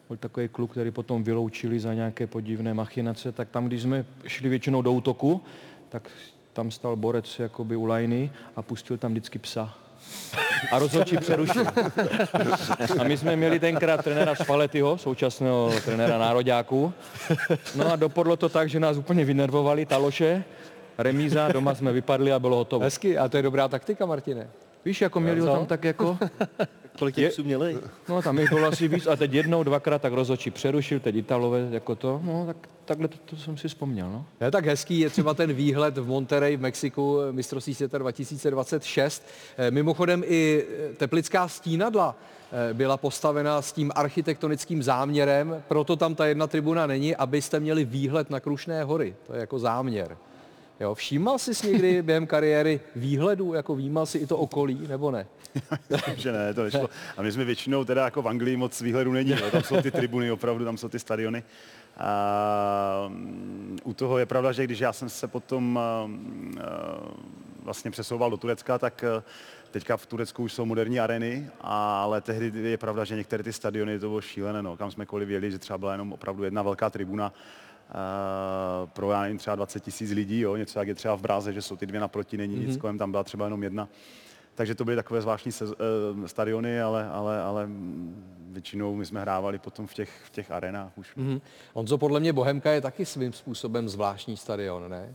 Byl 0.09 0.17
takový 0.17 0.49
klub, 0.49 0.71
který 0.71 0.91
potom 0.91 1.25
vyloučili 1.25 1.81
za 1.81 1.95
nějaké 1.95 2.27
podivné 2.27 2.75
machinace. 2.75 3.33
Tak 3.33 3.49
tam, 3.49 3.67
když 3.67 3.83
jsme 3.83 4.05
šli 4.27 4.49
většinou 4.49 4.83
do 4.83 4.93
útoku, 4.93 5.43
tak 5.89 6.11
tam 6.53 6.71
stal 6.71 6.97
borec 6.97 7.39
jakoby 7.39 7.77
u 7.77 7.85
lajny 7.85 8.31
a 8.57 8.63
pustil 8.63 8.99
tam 8.99 9.11
vždycky 9.11 9.39
psa. 9.39 9.75
A 10.73 10.79
rozhodčí 10.79 11.17
přerušil. 11.17 11.67
A 12.99 13.05
my 13.05 13.17
jsme 13.17 13.37
měli 13.37 13.61
tenkrát 13.61 14.05
trenéra 14.05 14.35
Spallettiho, 14.35 14.99
současného 14.99 15.73
trenéra 15.85 16.19
nároďáků. 16.19 16.93
No 17.75 17.93
a 17.93 17.97
dopadlo 17.97 18.37
to 18.37 18.49
tak, 18.49 18.69
že 18.69 18.81
nás 18.81 18.97
úplně 18.97 19.25
vynervovali 19.25 19.87
taloše, 19.87 20.45
remíza, 20.99 21.53
doma 21.53 21.75
jsme 21.75 21.93
vypadli 21.93 22.33
a 22.33 22.39
bylo 22.39 22.57
hotovo. 22.57 22.85
Hezky, 22.85 23.19
a 23.19 23.29
to 23.29 23.37
je 23.37 23.43
dobrá 23.43 23.69
taktika, 23.69 24.07
Martine. 24.07 24.49
Víš, 24.85 25.01
jako 25.01 25.21
měli 25.21 25.41
ho 25.41 25.47
tam 25.47 25.67
tak 25.67 25.85
jako... 25.85 26.19
Kolik 26.99 27.15
těch 27.15 27.33
psů 27.33 27.45
měli? 27.45 27.79
No 28.09 28.23
tam 28.23 28.39
jich 28.39 28.53
bylo 28.53 28.67
asi 28.67 28.89
víc 28.89 29.07
a 29.07 29.17
teď 29.17 29.33
jednou, 29.33 29.63
dvakrát 29.63 30.03
tak 30.03 30.13
rozhodčí 30.13 30.51
přerušil, 30.51 31.01
teď 31.01 31.17
Italové 31.17 31.69
jako 31.71 31.95
to, 31.95 32.21
no 32.25 32.47
tak 32.47 32.57
takhle 32.85 33.09
to, 33.09 33.17
to 33.25 33.37
jsem 33.37 33.57
si 33.57 33.69
vzpomněl, 33.69 34.11
no. 34.11 34.27
Je 34.41 34.51
tak 34.51 34.67
hezký, 34.67 35.01
je 35.01 35.11
třeba 35.11 35.35
ten 35.35 35.53
výhled 35.53 35.99
v 35.99 36.07
Monterey 36.07 36.57
v 36.57 36.61
Mexiku, 36.61 37.19
mistrovství 37.31 37.75
světa 37.75 37.99
2026. 37.99 39.27
Eh, 39.59 39.71
Mimochodem 39.71 40.23
i 40.27 40.67
eh, 40.69 40.95
teplická 40.95 41.49
stínadla 41.49 42.17
eh, 42.71 42.75
byla 42.75 42.97
postavena 42.97 43.63
s 43.63 43.73
tím 43.73 43.93
architektonickým 43.95 44.83
záměrem, 44.83 45.63
proto 45.69 45.97
tam 45.97 46.15
ta 46.15 46.27
jedna 46.27 46.47
tribuna 46.47 46.87
není, 46.87 47.17
abyste 47.17 47.61
měli 47.61 47.85
výhled 47.85 48.31
na 48.31 48.41
Krušné 48.41 48.85
hory. 48.85 49.15
To 49.27 49.33
je 49.33 49.41
jako 49.41 49.59
záměr. 49.59 50.17
Jo, 50.81 50.95
všímal 50.95 51.39
jsi 51.39 51.69
někdy 51.69 52.03
během 52.11 52.27
kariéry 52.27 52.81
výhledu, 52.97 53.55
jako 53.55 53.75
vnímal 53.75 54.07
si 54.07 54.19
i 54.19 54.27
to 54.27 54.37
okolí, 54.39 54.87
nebo 54.89 55.11
ne? 55.11 55.27
že 56.17 56.33
ne, 56.33 56.55
to 56.55 56.65
nešlo. 56.65 56.89
A 57.17 57.23
my 57.23 57.33
jsme 57.33 57.45
většinou 57.45 57.85
teda 57.85 58.05
jako 58.05 58.23
v 58.23 58.29
Anglii 58.29 58.57
moc 58.57 58.81
výhledu 58.81 59.13
není, 59.13 59.31
jo. 59.31 59.51
tam 59.51 59.63
jsou 59.63 59.83
ty 59.83 59.91
tribuny 59.91 60.31
opravdu, 60.31 60.65
tam 60.65 60.77
jsou 60.77 60.89
ty 60.89 60.99
stadiony. 60.99 61.43
A 61.99 63.05
mm, 63.09 63.79
u 63.85 63.95
toho 63.95 64.19
je 64.19 64.27
pravda, 64.27 64.53
že 64.53 64.65
když 64.65 64.79
já 64.79 64.93
jsem 64.93 65.09
se 65.09 65.29
potom 65.29 65.79
a, 65.79 66.09
vlastně 67.63 67.91
přesouval 67.91 68.31
do 68.31 68.37
Turecka, 68.37 68.79
tak 68.79 69.05
a, 69.05 69.25
teďka 69.71 69.97
v 69.97 70.07
Turecku 70.07 70.43
už 70.43 70.53
jsou 70.53 70.65
moderní 70.65 71.01
areny, 71.01 71.51
ale 71.61 72.21
tehdy 72.21 72.71
je 72.71 72.79
pravda, 72.79 73.05
že 73.05 73.17
některé 73.17 73.43
ty 73.43 73.53
stadiony 73.53 73.99
to 73.99 74.09
bylo 74.09 74.21
šílené, 74.21 74.63
no. 74.63 74.77
kam 74.77 74.91
jsme 74.91 75.07
kvůli 75.07 75.25
věděli, 75.25 75.53
že 75.53 75.59
třeba 75.59 75.79
byla 75.79 75.93
jenom 75.93 76.13
opravdu 76.13 76.45
jedna 76.45 76.63
velká 76.63 76.91
tribuna, 76.91 77.33
pro 78.87 79.11
já 79.11 79.23
nevím, 79.23 79.39
třeba 79.39 79.57
20 79.57 79.81
tisíc 79.81 80.11
lidí, 80.11 80.41
jo, 80.41 80.57
něco 80.57 80.79
jak 80.79 80.89
je 80.89 80.95
třeba 80.95 81.17
v 81.17 81.21
Bráze, 81.21 81.53
že 81.53 81.63
jsou 81.63 81.77
ty 81.77 81.87
dvě 81.87 82.01
naproti, 82.01 82.37
není 82.37 82.57
mm-hmm. 82.57 82.61
nic 82.61 82.71
Mhm. 82.71 82.79
kolem, 82.79 82.99
tam 82.99 83.11
byla 83.11 83.25
třeba 83.25 83.45
jenom 83.47 83.63
jedna. 83.63 83.89
Takže 84.55 84.75
to 84.75 84.85
byly 84.85 84.97
takové 84.97 85.23
zvláštní 85.23 85.53
sez, 85.53 85.71
uh, 85.71 86.27
stadiony, 86.27 86.81
ale, 86.81 87.09
ale, 87.09 87.43
ale 87.43 87.69
většinou 88.51 88.95
my 88.95 89.07
jsme 89.07 89.21
hrávali 89.21 89.59
potom 89.59 89.87
v 89.87 89.95
těch, 89.95 90.11
v 90.25 90.31
těch 90.31 90.51
arenách 90.51 90.99
už. 90.99 91.17
Mhm. 91.17 91.41
Honzo, 91.75 91.99
podle 91.99 92.21
mě 92.21 92.33
Bohemka 92.33 92.71
je 92.71 92.81
taky 92.81 93.07
svým 93.07 93.33
způsobem 93.33 93.89
zvláštní 93.89 94.37
stadion, 94.37 94.91
ne? 94.91 95.15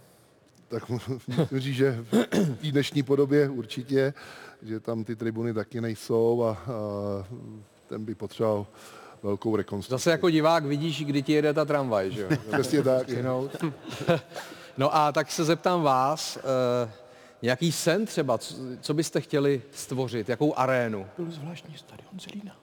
Tak 0.67 0.89
musím 0.89 1.59
říct, 1.59 1.75
že 1.75 2.05
v 2.11 2.57
té 2.61 2.71
dnešní 2.71 3.03
podobě 3.03 3.49
určitě, 3.49 4.13
že 4.61 4.79
tam 4.79 5.03
ty 5.03 5.15
tribuny 5.15 5.53
taky 5.53 5.81
nejsou 5.81 6.43
a, 6.43 6.51
a 6.51 6.57
ten 7.87 8.05
by 8.05 8.15
potřeboval 8.15 8.67
velkou 9.25 9.55
rekonstrukci. 9.55 9.91
Zase 9.91 10.11
jako 10.11 10.29
divák 10.29 10.65
vidíš, 10.65 11.05
kdy 11.05 11.21
ti 11.21 11.33
jede 11.33 11.53
ta 11.53 11.65
tramvaj, 11.65 12.11
že 12.11 12.21
jo? 12.21 12.29
Přesně 12.51 12.83
tak. 12.83 13.07
No 14.77 14.95
a 14.95 15.11
tak 15.11 15.31
se 15.31 15.43
zeptám 15.45 15.81
vás, 15.83 16.37
eh, 16.37 16.91
nějaký 17.41 17.71
sen 17.71 18.05
třeba, 18.05 18.37
co, 18.37 18.55
co 18.81 18.93
byste 18.93 19.21
chtěli 19.21 19.61
stvořit, 19.71 20.29
jakou 20.29 20.53
arénu? 20.57 21.05
Byl 21.17 21.31
zvláštní 21.31 21.77
stadion 21.77 22.19
Zelína. 22.19 22.55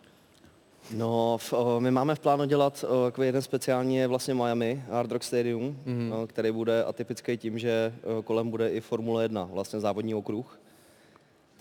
No, 0.94 1.38
v, 1.38 1.53
o, 1.53 1.81
my 1.81 1.90
máme 1.90 2.14
v 2.14 2.20
plánu 2.20 2.44
dělat 2.44 2.85
o, 2.88 3.05
jako 3.05 3.22
jeden 3.22 3.42
speciální 3.42 3.96
je 3.96 4.07
vlastně 4.07 4.35
Miami, 4.35 4.85
Hard 4.90 5.12
Rock 5.12 5.22
Stadium, 5.22 5.79
Mhm. 5.87 6.12
o, 6.12 6.27
který 6.27 6.53
bude 6.53 6.85
atypický 6.85 7.37
tím, 7.37 7.59
že 7.59 7.94
o, 8.18 8.22
kolem 8.22 8.51
bude 8.51 8.68
i 8.70 8.81
Formule 8.81 9.22
1, 9.25 9.44
vlastně 9.53 9.81
závodní 9.81 10.14
okruh. 10.14 10.59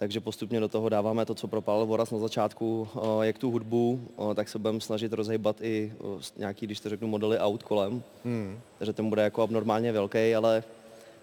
Takže 0.01 0.19
postupně 0.19 0.59
do 0.59 0.67
toho 0.67 0.89
dáváme 0.89 1.25
to, 1.25 1.35
co 1.35 1.47
propálil 1.47 1.85
Voraz 1.85 2.11
na 2.11 2.17
začátku, 2.17 2.87
o, 2.95 3.23
jak 3.23 3.37
tu 3.37 3.51
hudbu, 3.51 4.01
o, 4.15 4.33
tak 4.33 4.49
se 4.49 4.59
budeme 4.59 4.81
snažit 4.81 5.13
rozhejbat 5.13 5.61
i 5.61 5.93
s- 6.19 6.33
nějaký, 6.37 6.65
když 6.65 6.79
to 6.79 6.89
řeknu, 6.89 7.07
modely 7.07 7.37
aut 7.39 7.63
kolem. 7.63 8.03
Hmm. 8.25 8.59
Takže 8.77 8.93
ten 8.93 9.09
bude 9.09 9.21
jako 9.21 9.41
abnormálně 9.41 9.91
velký, 9.91 10.35
ale 10.35 10.63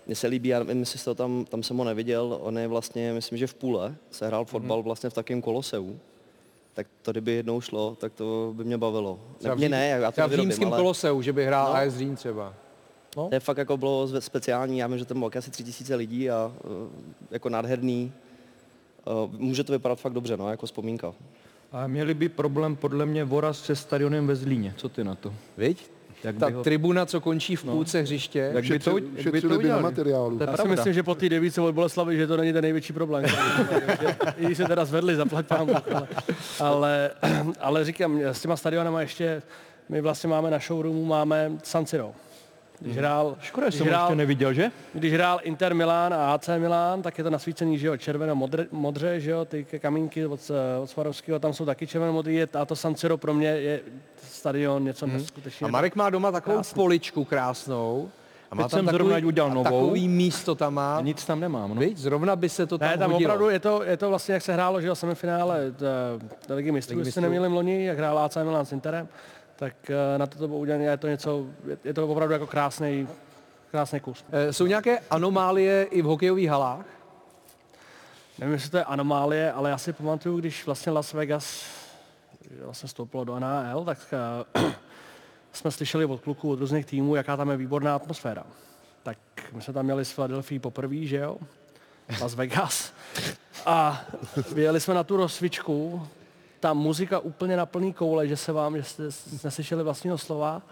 mně 0.06 0.14
se 0.16 0.26
líbí, 0.26 0.48
já 0.48 0.58
nevím, 0.58 0.80
jestli 0.80 1.00
ho 1.06 1.14
tam, 1.14 1.44
tam 1.44 1.62
jsem 1.62 1.76
ho 1.76 1.84
neviděl, 1.84 2.38
on 2.42 2.58
je 2.58 2.68
vlastně, 2.68 3.12
myslím, 3.12 3.38
že 3.38 3.46
v 3.46 3.54
půle 3.54 3.94
se 4.10 4.26
hrál 4.26 4.44
fotbal 4.44 4.82
vlastně 4.82 5.10
v 5.10 5.14
takém 5.14 5.42
koloseu. 5.42 5.98
Tak 6.74 6.86
to, 7.02 7.10
kdyby 7.10 7.32
jednou 7.32 7.60
šlo, 7.60 7.96
tak 8.00 8.12
to 8.12 8.52
by 8.56 8.64
mě 8.64 8.78
bavilo. 8.78 9.18
Třeba 9.38 9.54
Ne, 9.54 9.58
mě 9.58 9.68
ne, 9.68 9.88
já 9.88 10.06
to 10.06 10.12
třeba 10.12 10.26
v 10.26 10.32
římském 10.36 10.68
ale 10.68 10.76
koloseu, 10.76 11.22
že 11.22 11.32
by 11.32 11.46
hrál 11.46 11.72
No. 11.72 11.78
AS 11.78 11.94
Řím 11.94 12.16
třeba. 12.16 12.54
to 13.14 13.28
je 13.32 13.40
fakt 13.40 13.56
jako 13.58 13.76
bylo 13.76 14.08
speciální, 14.20 14.78
já 14.78 14.86
vím, 14.86 14.98
že 14.98 15.04
tam 15.04 15.18
bylo 15.18 15.30
asi 15.38 15.50
tři 15.50 15.64
tisíce 15.64 15.94
lidí 15.94 16.30
a 16.30 16.52
jako 17.30 17.48
nádherný. 17.48 18.12
Uh, 19.24 19.30
může 19.40 19.64
to 19.64 19.72
vypadat 19.72 20.00
fakt 20.00 20.12
dobře, 20.12 20.36
no, 20.36 20.50
jako 20.50 20.66
vzpomínka. 20.66 21.12
A 21.72 21.86
měli 21.86 22.14
by 22.14 22.28
problém 22.28 22.76
podle 22.76 23.06
mě 23.06 23.24
Voraz 23.24 23.64
se 23.64 23.76
stadionem 23.76 24.26
ve 24.26 24.36
Zlíně. 24.36 24.74
Co 24.76 24.88
ty 24.88 25.04
na 25.04 25.14
to? 25.14 25.34
Viď? 25.56 25.90
Jak 26.24 26.36
Ta 26.36 26.48
ho- 26.50 26.62
tribuna, 26.62 27.06
co 27.06 27.20
končí 27.20 27.56
v 27.56 27.64
půlce 27.64 28.00
hřiště. 28.02 28.50
Jak 28.54 28.64
by 28.64 28.78
to, 28.78 28.98
jak 28.98 29.32
by 29.32 29.40
to 29.40 29.58
by 29.58 29.68
na 29.68 29.78
materiálu. 29.78 30.38
To 30.38 30.44
Já 30.44 30.56
si 30.56 30.68
myslím, 30.68 30.92
že 30.92 31.02
po 31.02 31.14
té 31.14 31.28
devíce 31.28 31.60
od 31.60 31.74
Boleslavy, 31.74 32.16
že 32.16 32.26
to 32.26 32.36
není 32.36 32.52
ten 32.52 32.62
největší 32.62 32.92
problém. 32.92 33.24
I 34.36 34.44
když 34.44 34.58
se 34.58 34.64
teda 34.64 34.84
zvedli, 34.84 35.16
zaplať 35.16 35.46
pámu. 35.46 35.74
Ale, 35.94 36.08
ale, 36.60 37.10
ale 37.60 37.84
říkám, 37.84 38.20
s 38.22 38.40
těma 38.42 38.56
stadionama 38.56 39.00
ještě, 39.00 39.42
my 39.88 40.00
vlastně 40.00 40.28
máme 40.28 40.50
na 40.50 40.58
showroomu, 40.58 41.04
máme 41.04 41.52
San 41.62 41.86
Siro. 41.86 42.12
Když 42.80 42.96
hrál, 42.96 43.36
Škoda, 43.40 43.66
že 43.70 43.78
když 43.78 43.78
jsem 43.88 43.94
ho 43.94 44.00
ještě 44.02 44.14
neviděl, 44.14 44.52
že? 44.52 44.70
Když 44.94 45.12
hrál 45.12 45.40
Inter 45.42 45.74
Milan 45.74 46.14
a 46.14 46.34
AC 46.34 46.48
Milan, 46.58 47.02
tak 47.02 47.18
je 47.18 47.24
to 47.24 47.30
nasvícený, 47.30 47.78
že 47.78 47.86
jo, 47.86 47.96
červeno 47.96 48.34
modře, 48.34 48.66
modře, 48.72 49.20
že 49.20 49.30
jo, 49.30 49.44
ty 49.44 49.64
kamínky 49.64 50.26
od, 50.26 50.40
od 50.82 50.90
Swarovského, 50.90 51.38
tam 51.38 51.52
jsou 51.52 51.64
taky 51.64 51.86
červeno 51.86 52.12
modrý, 52.12 52.34
je, 52.34 52.48
a 52.60 52.64
to 52.64 52.76
San 52.76 52.94
Siro 52.94 53.16
pro 53.18 53.34
mě 53.34 53.48
je 53.48 53.80
stadion 54.22 54.84
něco 54.84 55.06
Mhm. 55.06 55.16
neskutečně. 55.16 55.64
A 55.66 55.70
Marek 55.70 55.96
má 55.96 56.10
doma 56.10 56.32
takovou 56.32 56.56
Krásný. 56.56 56.74
poličku 56.74 57.24
krásnou 57.24 58.10
A 58.50 58.54
má 58.54 58.62
Teď 58.62 58.70
tam 58.70 58.78
jsem 58.78 58.86
takový, 58.86 59.08
zrovna 59.10 59.26
udělal 59.26 59.50
novou. 59.50 59.64
Takový 59.64 60.08
místo 60.08 60.54
tam 60.54 60.74
má. 60.74 60.96
A 60.96 61.00
nic 61.00 61.24
tam 61.26 61.40
nemám. 61.40 61.74
No. 61.74 61.80
Víš, 61.80 61.98
zrovna 61.98 62.36
by 62.36 62.48
se 62.48 62.66
to 62.66 62.78
tam 62.78 62.88
Ne, 62.88 62.98
tam 62.98 63.12
hodilo. 63.12 63.28
opravdu 63.34 63.50
je 63.50 63.58
to, 63.60 63.82
je 63.84 63.96
to 63.96 64.08
vlastně, 64.08 64.34
jak 64.34 64.42
se 64.42 64.52
hrálo, 64.52 64.80
že 64.80 64.86
jo, 64.86 64.94
semifinále 64.94 65.70
t- 65.72 65.84
t- 66.46 66.54
Ligy 66.54 66.72
mistrů, 66.72 66.98
jestli 66.98 67.20
neměli 67.22 67.48
loni, 67.48 67.84
jak 67.84 67.98
hrál 67.98 68.18
AC 68.18 68.36
Milan 68.36 68.66
s 68.66 68.72
Interem, 68.72 69.08
tak 69.58 69.90
eh, 69.90 70.18
na 70.18 70.26
to 70.26 70.38
to 70.38 70.48
bylo 70.48 70.58
udělané, 70.60 70.84
je 70.84 70.96
to 70.96 71.08
něco, 71.08 71.46
je- 71.84 71.94
to 71.94 72.08
opravdu 72.08 72.32
jako 72.32 72.46
krásný, 72.46 73.08
krásný 73.70 74.00
kus. 74.00 74.24
Eh, 74.32 74.52
Jsou 74.52 74.66
nějaké 74.66 74.98
anomálie 75.10 75.84
i 75.84 76.02
v 76.02 76.04
hokejových 76.04 76.48
halách? 76.48 76.84
Nevím, 78.38 78.52
jestli 78.54 78.70
to 78.70 78.76
je 78.76 78.84
anomálie, 78.84 79.52
ale 79.52 79.70
já 79.70 79.78
si 79.78 79.92
pamatuju, 79.92 80.38
když 80.38 80.66
vlastně 80.66 80.92
Las 80.92 81.12
Vegas 81.12 81.64
vlastně 82.64 82.86
vstoupilo 82.86 83.24
do 83.24 83.38
NHL, 83.40 83.84
tak 83.84 83.98
eh, 84.54 84.72
jsme 85.52 85.70
slyšeli 85.70 86.04
od 86.04 86.20
kluků, 86.20 86.50
od 86.50 86.58
různých 86.60 86.86
týmů, 86.86 87.14
jaká 87.16 87.36
tam 87.36 87.50
je 87.50 87.56
výborná 87.56 87.94
atmosféra. 87.96 88.44
Tak 89.02 89.18
my 89.52 89.62
jsme 89.62 89.74
tam 89.74 89.84
měli 89.84 90.04
z 90.04 90.12
Philadelphia 90.12 90.60
poprvé, 90.60 90.96
že 91.06 91.16
jo? 91.16 91.36
Las 92.20 92.34
Vegas. 92.34 92.92
A 93.66 94.04
vyjeli 94.54 94.80
jsme 94.80 94.94
na 94.94 95.04
tu 95.04 95.16
rozcvičku, 95.16 96.08
ta 96.60 96.74
muzika 96.74 97.18
úplně 97.18 97.56
na 97.56 97.66
plný 97.66 97.92
koule, 97.92 98.28
že 98.28 98.36
se 98.36 98.52
vám, 98.52 98.76
že 98.76 98.82
jste 98.82 99.02
neslyšeli 99.44 99.82
vlastního 99.82 100.18
slova. 100.18 100.62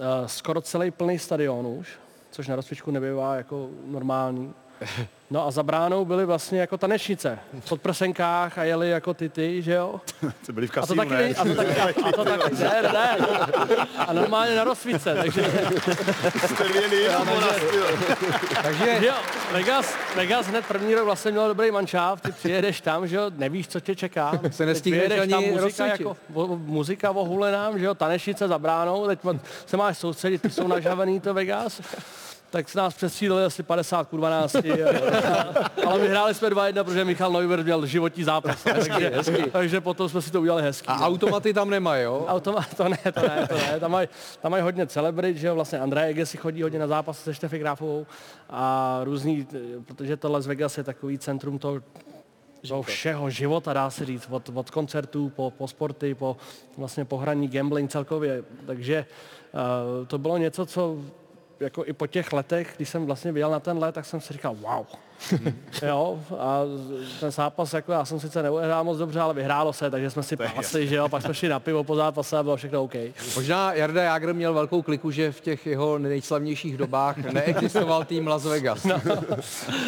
Eh, 0.00 0.28
Skoro 0.28 0.60
celý 0.60 0.90
plný 0.90 1.18
stadion 1.18 1.66
už, 1.66 1.98
což 2.30 2.48
na 2.48 2.56
rozcvičku 2.56 2.90
nebývá 2.90 3.36
jako 3.36 3.70
normální. 3.86 4.54
No 5.30 5.46
a 5.46 5.50
za 5.50 5.62
bránou 5.62 6.04
byly 6.04 6.26
vlastně 6.26 6.60
jako 6.60 6.78
tanečnice 6.78 7.38
v 7.60 7.68
podprsenkách 7.68 8.58
a 8.58 8.64
jeli 8.64 8.90
jako 8.90 9.14
ty 9.14 9.28
ty, 9.28 9.62
že 9.62 9.72
jo? 9.72 10.00
To 10.46 10.52
byli 10.52 10.66
v 10.66 10.70
A 10.70 10.74
to 10.74 10.80
kasínu, 10.80 10.96
taky, 10.96 11.10
ne? 11.10 11.34
a 11.34 11.44
to 11.44 11.54
taky, 11.54 11.70
a, 11.80 12.08
a 12.08 12.12
to 12.12 12.24
taky, 12.24 12.54
ne, 12.62 12.82
ne. 12.82 13.16
A 13.98 14.12
normálně 14.12 14.56
na 14.56 14.64
rozsvíce, 14.64 15.14
takže... 15.14 15.42
Jste 16.46 16.68
věli, 16.68 17.08
takže 18.62 19.06
jo, 19.06 19.14
Vegas, 19.52 19.94
Vegas 20.16 20.46
hned 20.46 20.66
první 20.66 20.94
rok 20.94 21.04
vlastně 21.04 21.30
měl 21.30 21.48
dobrý 21.48 21.70
manšáft, 21.70 22.22
ty 22.22 22.32
přijedeš 22.32 22.80
tam, 22.80 23.06
že 23.08 23.16
jo, 23.16 23.30
nevíš, 23.36 23.68
co 23.68 23.80
tě 23.80 23.96
čeká. 23.96 24.40
Se 24.50 24.66
nestihneš 24.66 24.98
vyjedeš 25.00 25.18
ani 25.20 25.32
tam 25.32 25.42
muzika, 25.42 25.60
rozsvítit. 25.64 26.00
jako, 26.00 26.16
o, 26.34 26.46
muzika 26.56 27.10
ohulenám, 27.10 27.78
že 27.78 27.84
jo, 27.84 27.94
tanečnice 27.94 28.48
za 28.48 28.58
bránou, 28.58 29.06
teď 29.06 29.18
se 29.66 29.76
máš 29.76 29.98
soustředit, 29.98 30.42
ty 30.42 30.50
jsou 30.50 30.66
nažavený 30.66 31.20
to 31.20 31.34
Vegas. 31.34 31.80
Tak 32.50 32.68
se 32.68 32.78
nás 32.78 32.94
přestříleli 32.94 33.44
asi 33.44 33.62
50 33.62 34.08
ku 34.08 34.16
12. 34.16 34.56
ale 35.86 36.00
vyhráli 36.00 36.34
jsme 36.34 36.48
2-1, 36.48 36.84
protože 36.84 37.04
Michal 37.04 37.32
Neuber 37.32 37.64
měl 37.64 37.86
životní 37.86 38.24
zápas. 38.24 38.62
takže, 38.64 39.10
hezky. 39.14 39.50
takže 39.50 39.80
potom 39.80 40.08
jsme 40.08 40.22
si 40.22 40.30
to 40.30 40.40
udělali 40.40 40.62
hezky. 40.62 40.88
A 40.88 41.06
automaty 41.06 41.54
tam 41.54 41.70
nemají, 41.70 42.02
jo? 42.04 42.24
Automat, 42.28 42.74
to 42.76 42.88
ne, 42.88 42.98
to 43.14 43.20
ne, 43.20 43.46
to 43.48 43.54
ne. 43.54 43.80
Tam 43.80 43.90
mají 43.90 44.08
tam 44.42 44.50
maj 44.52 44.60
hodně 44.60 44.86
celebrit, 44.86 45.36
že 45.36 45.46
jo, 45.46 45.54
vlastně 45.54 45.78
Andrej 45.78 46.10
Ege 46.10 46.26
si 46.26 46.36
chodí 46.36 46.62
hodně 46.62 46.78
na 46.78 46.86
zápas 46.86 47.18
se 47.24 47.34
Štefy 47.34 47.58
Grafovou 47.58 48.06
a 48.50 49.00
různý, 49.04 49.46
protože 49.86 50.16
to 50.16 50.32
Las 50.32 50.46
Vegas 50.46 50.78
je 50.78 50.84
takový 50.84 51.18
centrum 51.18 51.58
toho, 51.58 51.80
toho 52.68 52.82
všeho 52.82 53.30
života, 53.30 53.72
dá 53.72 53.90
se 53.90 54.04
říct, 54.04 54.26
od, 54.30 54.50
od 54.54 54.70
koncertů 54.70 55.32
po, 55.36 55.50
po 55.50 55.68
sporty, 55.68 56.14
po 56.14 56.36
vlastně 56.76 57.04
po 57.04 57.16
hraní 57.16 57.48
gambling 57.48 57.90
celkově. 57.90 58.44
Takže 58.66 59.06
uh, 59.52 60.06
to 60.06 60.18
bylo 60.18 60.36
něco, 60.36 60.66
co 60.66 60.98
jako 61.60 61.84
i 61.86 61.92
po 61.92 62.06
těch 62.06 62.32
letech, 62.32 62.72
když 62.76 62.88
jsem 62.88 63.06
vlastně 63.06 63.32
vyjel 63.32 63.50
na 63.50 63.60
ten 63.60 63.78
let, 63.78 63.94
tak 63.94 64.04
jsem 64.04 64.20
si 64.20 64.32
říkal, 64.32 64.54
wow. 64.54 64.86
jo, 65.86 66.20
a 66.38 66.60
ten 67.20 67.30
zápas, 67.30 67.74
jako 67.74 67.92
já 67.92 68.04
jsem 68.04 68.20
sice 68.20 68.42
neuhrál 68.42 68.84
moc 68.84 68.98
dobře, 68.98 69.20
ale 69.20 69.34
vyhrálo 69.34 69.72
se, 69.72 69.90
takže 69.90 70.10
jsme 70.10 70.22
si 70.22 70.36
pásli, 70.36 70.88
že 70.88 70.96
jo, 70.96 71.08
pak 71.08 71.22
jsme 71.22 71.34
šli 71.34 71.48
na 71.48 71.60
pivo 71.60 71.84
po 71.84 71.94
zápase 71.94 72.38
a 72.38 72.42
bylo 72.42 72.56
všechno 72.56 72.82
OK. 72.82 72.94
Možná 73.36 73.72
Jarda 73.72 74.02
Jágr 74.02 74.34
měl 74.34 74.54
velkou 74.54 74.82
kliku, 74.82 75.10
že 75.10 75.32
v 75.32 75.40
těch 75.40 75.66
jeho 75.66 75.98
nejslavnějších 75.98 76.76
dobách 76.76 77.16
neexistoval 77.32 78.04
tým 78.04 78.26
Las 78.26 78.44
Vegas. 78.44 78.84
No, 78.84 79.00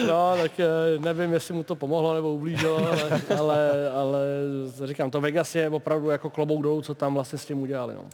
no 0.09 0.35
tak 0.43 0.61
eh, 0.61 0.99
nevím, 0.99 1.33
jestli 1.33 1.55
mu 1.55 1.63
to 1.63 1.75
pomohlo 1.75 2.15
nebo 2.15 2.35
ublížilo, 2.35 2.77
ale, 2.77 3.21
ale, 3.39 3.91
ale 3.91 4.21
říkám, 4.85 5.11
to 5.11 5.21
Vegas 5.21 5.55
je 5.55 5.71
opravdu 5.71 6.11
jako 6.11 6.31
klobouk 6.31 6.63
dolů, 6.63 6.83
co 6.83 6.95
tam 6.95 7.15
vlastně 7.15 7.39
s 7.39 7.47
tím 7.47 7.63
udělali. 7.63 7.95
No. 7.95 8.05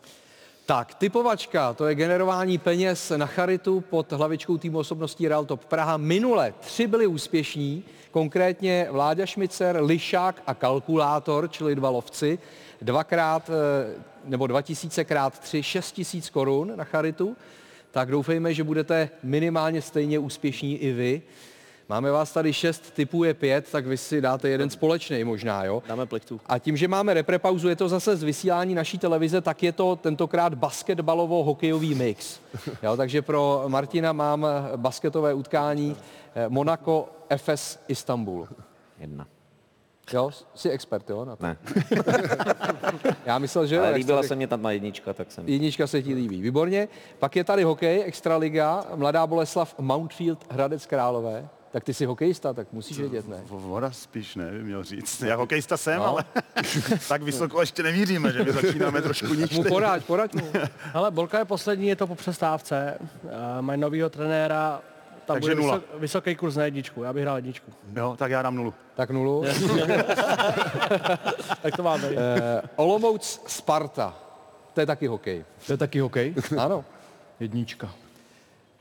Tak, 0.66 0.94
typovačka, 0.94 1.72
to 1.74 1.87
je 1.87 1.94
generování 1.94 2.59
peněz 2.59 3.12
na 3.16 3.26
charitu 3.26 3.81
pod 3.81 4.12
hlavičkou 4.12 4.59
týmu 4.59 4.79
osobností 4.79 5.29
Real 5.29 5.44
Top 5.44 5.64
Praha. 5.64 5.96
Minule 5.96 6.55
tři 6.61 6.87
byli 6.87 7.07
úspěšní, 7.07 7.85
konkrétně 8.11 8.88
Vláďa 8.90 9.26
Šmicer, 9.26 9.83
Lišák 9.83 10.42
a 10.46 10.55
Kalkulátor, 10.55 11.50
čili 11.50 11.74
dva 11.74 11.90
lovci. 11.90 12.38
Dvakrát, 12.83 13.50
eh, 13.50 13.94
nebo 14.24 14.46
2000 14.46 15.05
krát 15.05 15.38
tři, 15.38 15.62
6 15.62 15.92
tisíc 15.92 16.31
korun 16.31 16.72
na 16.76 16.85
charitu. 16.85 17.37
Tak 17.90 18.11
doufejme, 18.11 18.55
že 18.55 18.64
budete 18.64 19.11
minimálně 19.22 19.83
stejně 19.83 20.18
úspěšní 20.18 20.76
i 20.76 20.92
vy. 20.92 21.22
Máme 21.88 22.11
vás 22.11 22.33
tady 22.33 22.53
šest, 22.53 22.90
typů 22.94 23.25
je 23.25 23.35
pět, 23.35 23.70
tak 23.72 23.87
vy 23.87 23.96
si 23.96 24.20
dáte 24.20 24.49
jeden 24.49 24.70
společný 24.70 25.25
možná, 25.25 25.64
jo? 25.64 25.83
Dáme 25.88 26.07
plichtu. 26.07 26.40
A 26.46 26.59
tím, 26.59 26.77
že 26.77 26.88
máme 26.88 27.14
reprepauzu, 27.14 27.68
je 27.68 27.77
to 27.77 27.88
zase 27.88 28.16
z 28.16 28.22
vysílání 28.22 28.75
naší 28.75 28.99
televize, 28.99 29.40
tak 29.40 29.62
je 29.62 29.72
to 29.72 29.96
tentokrát 29.96 30.55
basketbalovo-hokejový 30.55 31.94
mix. 31.96 32.40
Jo, 32.83 32.96
takže 32.96 33.22
pro 33.22 33.64
Martina 33.68 34.12
mám 34.12 34.46
basketové 34.77 35.35
utkání 35.35 35.96
eh, 36.35 36.49
Monaco 36.49 37.09
FS 37.37 37.79
Istanbul. 37.88 38.49
Jedna. 38.99 39.27
Jo, 40.12 40.31
jsi 40.55 40.70
expert, 40.70 41.11
jo? 41.11 41.25
Na 41.25 41.37
to. 41.37 41.42
Ne. 41.46 41.57
Já 43.27 43.38
myslel, 43.38 43.66
že. 43.66 43.79
Ale 43.81 43.90
líbila 43.90 44.18
jste- 44.22 44.29
se 44.29 44.37
mě 44.37 44.46
tam 44.46 44.66
jednička, 44.66 45.12
tak 45.12 45.33
jsem... 45.33 45.49
Jednička 45.49 45.87
se 45.87 46.03
ti 46.03 46.14
líbí, 46.14 46.40
výborně. 46.42 46.88
Pak 47.18 47.37
je 47.37 47.44
tady 47.44 47.62
hokej, 47.62 48.03
Extraliga, 48.07 48.85
Mladá 48.94 49.27
Boleslav, 49.27 49.75
Mountfield, 49.79 50.44
Hradec 50.51 50.87
Králové. 50.87 51.49
Tak 51.77 51.85
ty 51.85 51.95
jsi 51.95 52.05
hokejista, 52.05 52.53
tak 52.53 52.73
musíš 52.73 52.99
vědět, 52.99 53.29
ne? 53.29 53.43
Voda 53.49 53.91
spíš 53.91 54.37
ne, 54.37 54.51
by 54.51 54.62
měl 54.62 54.85
říct. 54.85 55.23
Já 55.23 55.37
hokejista 55.37 55.77
jsem, 55.77 55.99
No. 55.99 56.07
ale 56.09 56.25
tak 57.09 57.23
vysoko 57.23 57.61
ještě 57.61 57.83
nemíříme, 57.83 58.33
že 58.33 58.45
my 58.45 58.53
začínáme 58.53 59.03
trošku 59.03 59.35
níž. 59.35 59.51
Mu 59.51 59.65
poraď, 59.65 60.05
poraď 60.05 60.35
mu. 60.35 60.53
Ale 60.95 61.11
Bolka 61.11 61.39
je 61.39 61.45
poslední, 61.45 61.89
je 61.89 61.97
to 61.97 62.07
po 62.07 62.15
přestávce, 62.15 62.99
a 63.57 63.61
mají 63.61 63.81
novýho 63.81 64.11
trenéra, 64.11 64.81
tam 65.27 65.35
Takže 65.35 65.55
bude 65.55 65.55
nula. 65.55 65.75
vysok, 65.77 66.01
vysoký 66.01 66.35
kurz 66.35 66.57
na 66.57 66.65
jedničku, 66.65 67.03
já 67.03 67.12
bych 67.12 67.23
hrál 67.23 67.37
jedničku. 67.37 67.73
Jo, 67.97 68.15
tak 68.19 68.31
já 68.31 68.43
dám 68.43 68.55
nulu. 68.57 68.75
Tak 68.95 69.11
nulu. 69.11 69.45
tak 71.62 71.77
to 71.77 71.83
má 71.83 71.99
být. 71.99 72.19
Eh, 72.19 72.62
Olomouc 72.77 73.41
Sparta. 73.47 74.15
To 74.75 74.81
je 74.81 74.87
taky 74.87 75.07
hokej. 75.07 75.45
To 75.67 75.73
je 75.73 75.77
taky 75.77 76.01
hokej? 76.01 76.35
Ano. 76.59 76.85
Jednička. 77.41 77.91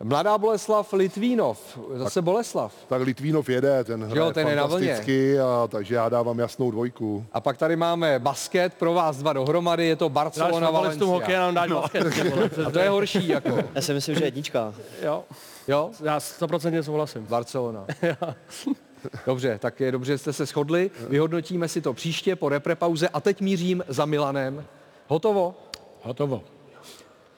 Mladá 0.03 0.37
Boleslav 0.37 0.93
Litvínov. 0.93 1.79
Zase 1.95 2.21
Boleslav. 2.21 2.73
Tak 2.87 3.01
Litvínov 3.01 3.49
jede, 3.49 3.83
ten 3.83 4.03
hraje 4.03 4.19
Jo, 4.19 4.33
ten 4.33 4.47
je 4.47 4.55
fantasticky, 4.55 5.39
a, 5.39 5.67
takže 5.71 5.95
já 5.95 6.09
dávám 6.09 6.39
jasnou 6.39 6.71
dvojku. 6.71 7.25
A 7.33 7.41
pak 7.41 7.57
tady 7.57 7.75
máme 7.75 8.19
basket 8.19 8.73
pro 8.73 8.93
vás 8.93 9.17
dva 9.17 9.33
dohromady, 9.33 9.85
je 9.87 9.95
to 9.95 10.09
Barcelona 10.09 10.59
Dáš 10.59 10.69
fotbalistům 10.69 11.09
hokej 11.09 11.37
a 11.37 11.39
nám 11.39 11.53
dáš 11.55 11.69
basket, 11.69 12.13
ty 12.13 12.29
vole. 12.29 12.49
A 12.67 12.71
to 12.71 12.79
je 12.79 12.89
horší, 12.89 13.27
jako. 13.27 13.59
Já 13.75 13.81
si 13.81 13.93
myslím, 13.93 14.15
že 14.15 14.25
jednička. 14.25 14.73
Jo, 15.03 15.23
Jo? 15.67 15.91
já 16.03 16.17
100% 16.17 16.81
souhlasím. 16.81 17.25
Barcelona. 17.25 17.85
Dobře, 19.25 19.59
tak 19.61 19.79
je 19.79 19.91
dobře, 19.91 20.11
že 20.11 20.17
jste 20.17 20.33
se 20.33 20.45
shodli. 20.45 20.91
Vyhodnotíme 21.09 21.67
si 21.67 21.81
to 21.81 21.93
příště 21.93 22.35
po 22.35 22.49
reprepauze 22.49 23.09
a 23.09 23.21
teď 23.21 23.41
mířím 23.41 23.83
za 23.87 24.05
Milanem. 24.05 24.65
Hotovo? 25.07 25.55
Hotovo. 26.01 26.43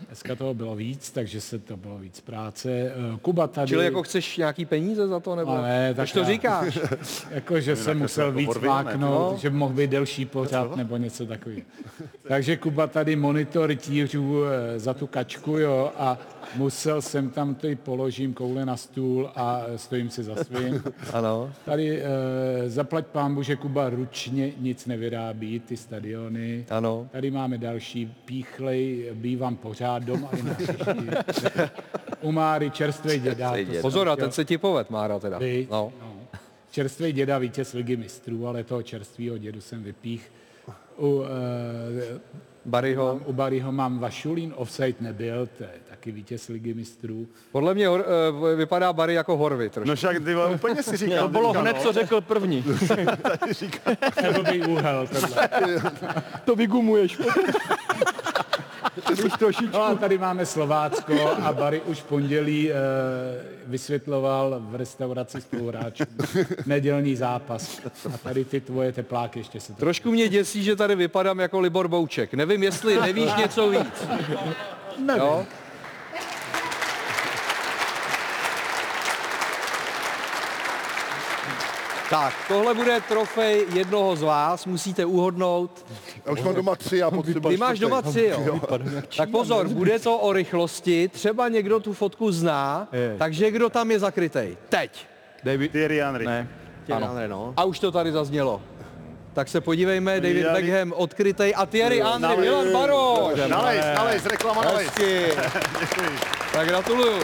Dneska 0.05 0.35
toho 0.35 0.53
bylo 0.53 0.75
víc, 0.75 1.11
takže 1.11 1.41
se 1.41 1.59
to 1.59 1.77
bylo 1.77 1.97
víc 1.97 2.19
práce. 2.21 2.69
Eh, 2.71 2.93
Kuba 3.21 3.47
tady... 3.47 3.67
Čili 3.67 3.85
jako 3.85 4.03
chceš 4.03 4.37
nějaký 4.37 4.65
peníze 4.65 5.07
za 5.07 5.19
to, 5.19 5.35
nebo? 5.35 5.51
A 5.51 5.61
ne, 5.61 5.93
tak 5.93 5.95
Proč 5.95 6.11
to 6.11 6.19
já- 6.19 6.25
říkáš? 6.25 6.79
jako, 7.31 7.59
že 7.59 7.75
jsem 7.75 7.99
musel 7.99 8.25
jako 8.27 8.37
víc 8.37 8.55
váknout, 8.57 9.31
no. 9.31 9.37
že 9.37 9.49
mohl 9.49 9.73
být 9.73 9.89
delší 9.89 10.25
pořád 10.25 10.75
nebo 10.75 10.97
něco 10.97 11.25
takového. 11.25 11.61
Takže 12.27 12.57
Kuba 12.57 12.87
tady 12.87 13.15
monitor 13.15 13.75
tířů 13.75 14.43
eh, 14.45 14.79
za 14.79 14.93
tu 14.93 15.07
kačku, 15.07 15.57
jo, 15.57 15.91
a 15.97 16.17
musel 16.55 17.01
jsem 17.01 17.29
tam 17.29 17.55
tady 17.55 17.75
položím 17.75 18.33
koule 18.33 18.65
na 18.65 18.77
stůl 18.77 19.31
a 19.35 19.63
stojím 19.75 20.09
si 20.09 20.23
za 20.23 20.43
svým. 20.43 20.83
Ano. 21.13 21.53
Tady 21.65 22.01
e, 22.01 22.05
zaplať 22.69 23.07
pámbu, 23.07 23.43
že 23.43 23.55
Kuba 23.55 23.89
ručně 23.89 24.51
nic 24.57 24.85
nevyrábí, 24.85 25.59
ty 25.59 25.77
stadiony. 25.77 26.65
Ano. 26.69 27.09
Tady 27.11 27.31
máme 27.31 27.57
další 27.57 28.15
píchlej, 28.25 29.09
bývám 29.13 29.55
pořád 29.55 30.03
doma 30.03 30.29
i 30.39 30.43
na. 30.43 30.57
U 32.21 32.31
Máry 32.31 32.71
čerstvý 32.71 33.19
děda. 33.19 33.53
jsem 33.55 33.81
Pozor, 33.81 34.09
a 34.09 34.15
ten 34.15 34.31
se 34.31 34.45
ti 34.45 34.57
poved, 34.57 34.89
Mára 34.89 35.19
teda. 35.19 35.37
Viď? 35.37 35.69
No. 35.69 35.93
No. 36.01 36.13
Čerstvý 36.71 37.11
děda 37.11 37.37
vítěz 37.37 37.73
ligy 37.73 37.97
mistrů, 37.97 38.47
ale 38.47 38.63
toho 38.63 38.83
čerstvého 38.83 39.37
dědu 39.37 39.61
jsem 39.61 39.83
vypích. 39.83 40.31
U, 40.97 41.23
e, 41.23 42.19
Barryho. 42.67 43.19
u 43.25 43.33
Barryho 43.33 43.71
mám 43.71 43.99
Vašulín, 43.99 44.53
offside 44.55 44.95
nebyl, 44.99 45.47
to 45.57 45.63
je 45.63 45.69
taky 45.89 46.11
vítěz 46.11 46.47
ligy 46.47 46.73
mistrů. 46.73 47.27
Podle 47.51 47.73
mě 47.73 47.87
hor, 47.87 48.05
eh, 48.51 48.55
vypadá 48.55 48.93
Barry 48.93 49.13
jako 49.13 49.37
Horvy 49.37 49.69
trošku. 49.69 49.89
No 49.89 49.95
však 49.95 50.23
ty 50.23 50.35
vole, 50.35 50.49
úplně 50.49 50.83
si 50.83 50.97
říkal. 50.97 51.17
To 51.21 51.27
bylo 51.27 51.53
hned, 51.53 51.75
no. 51.75 51.81
co 51.83 51.91
řekl 51.93 52.21
první. 52.21 52.63
Nebo 54.21 54.43
by 54.43 54.61
úhel 54.61 55.07
tohle. 55.07 55.49
To 56.45 56.55
vygumuješ. 56.55 57.17
No 59.73 59.83
a 59.83 59.95
tady 59.95 60.17
máme 60.17 60.45
Slovácko 60.45 61.13
a 61.29 61.53
Bary 61.53 61.81
už 61.81 61.99
v 61.99 62.03
pondělí 62.03 62.71
e, 62.71 62.75
vysvětloval 63.65 64.57
v 64.59 64.75
restauraci 64.75 65.41
spoluhráčů 65.41 66.03
nedělní 66.65 67.15
zápas. 67.15 67.81
A 68.13 68.17
tady 68.17 68.45
ty 68.45 68.61
tvoje 68.61 68.91
tepláky 68.91 69.39
ještě 69.39 69.59
se... 69.59 69.73
Trošku 69.73 70.11
mě 70.11 70.29
děsí, 70.29 70.63
že 70.63 70.75
tady 70.75 70.95
vypadám 70.95 71.39
jako 71.39 71.59
Libor 71.59 71.87
Bouček. 71.87 72.33
Nevím, 72.33 72.63
jestli 72.63 73.01
nevíš 73.01 73.31
něco 73.37 73.69
víc. 73.69 74.07
Nevím. 74.99 75.21
Jo? 75.23 75.45
Tak, 82.09 82.33
tohle 82.47 82.73
bude 82.73 83.01
trofej 83.01 83.65
jednoho 83.73 84.15
z 84.15 84.21
vás, 84.21 84.65
musíte 84.65 85.05
uhodnout. 85.05 85.85
Já 86.25 86.31
už 86.31 86.41
mám 86.41 86.55
doma 86.55 86.75
tři 86.75 87.03
a 87.03 87.11
potřebuji 87.11 87.49
Ty 87.49 87.57
máš 87.57 87.79
doma 87.79 88.01
tři, 88.01 88.33
jo? 88.45 88.61
Tak 89.17 89.29
pozor, 89.29 89.67
bude 89.67 89.99
to 89.99 90.17
o 90.17 90.33
rychlosti, 90.33 91.07
třeba 91.07 91.47
někdo 91.49 91.79
tu 91.79 91.93
fotku 91.93 92.31
zná, 92.31 92.87
takže 93.17 93.51
kdo 93.51 93.69
tam 93.69 93.91
je 93.91 93.99
zakrytej? 93.99 94.57
Teď. 94.69 95.07
David. 95.43 95.71
Thierry 95.71 95.99
Henry. 95.99 96.25
Ne. 96.25 96.47
Thierry 96.85 97.05
Henry, 97.05 97.27
no. 97.27 97.53
A 97.57 97.63
už 97.63 97.79
to 97.79 97.91
tady 97.91 98.11
zaznělo. 98.11 98.61
Tak 99.33 99.47
se 99.47 99.61
podívejme, 99.61 100.21
David 100.21 100.37
Thierry. 100.37 100.61
Beckham 100.61 100.93
odkrytej 100.95 101.53
a 101.57 101.65
Thierry 101.65 102.01
Henry. 102.01 102.37
Milan 102.37 102.73
Baroš. 102.73 103.39
Nalejs, 103.47 103.85
nalejs, 103.95 104.25
reklama. 104.25 104.63
Děkuji. 104.83 105.31
Tak 106.53 106.67
gratuluju. 106.67 107.23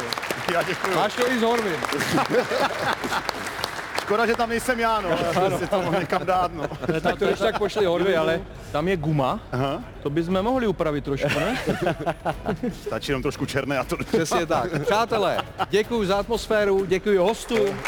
Já 0.54 0.63
děkuji. 0.63 0.96
Máš 0.96 1.15
to 1.15 1.32
i 1.32 1.39
z 1.39 1.41
Horvin. 1.41 1.80
Škoda, 4.04 4.26
že 4.26 4.36
tam 4.36 4.50
nejsem 4.50 4.80
já, 4.80 5.02
no. 5.02 5.10
Já 5.10 5.34
jsem 5.34 5.58
si 5.60 5.68
to 5.68 5.82
mohl 5.82 6.00
někam 6.00 6.26
dát, 6.26 6.52
no. 6.54 6.63
Tak 7.02 7.20
to 7.20 7.26
když 7.26 7.39
tak 7.39 7.58
pošli 7.58 7.86
Horvy, 7.86 8.18
ale 8.18 8.42
Tam 8.72 8.88
je 8.88 8.98
guma, 8.98 9.39
Aha. 9.52 9.84
to 10.04 10.10
bychom 10.10 10.42
mohli 10.42 10.68
upravit 10.68 11.04
trošku, 11.04 11.39
ne? 11.39 11.58
Stačí 12.88 13.12
jenom 13.12 13.22
trošku 13.22 13.46
černé 13.46 13.78
a 13.78 13.84
to... 13.84 13.98
Přesně 13.98 14.46
tak. 14.46 14.82
Přátelé, 14.82 15.38
děkuji 15.70 16.06
za 16.06 16.18
atmosféru, 16.18 16.86
děkuji 16.86 17.18
hostům. 17.18 17.80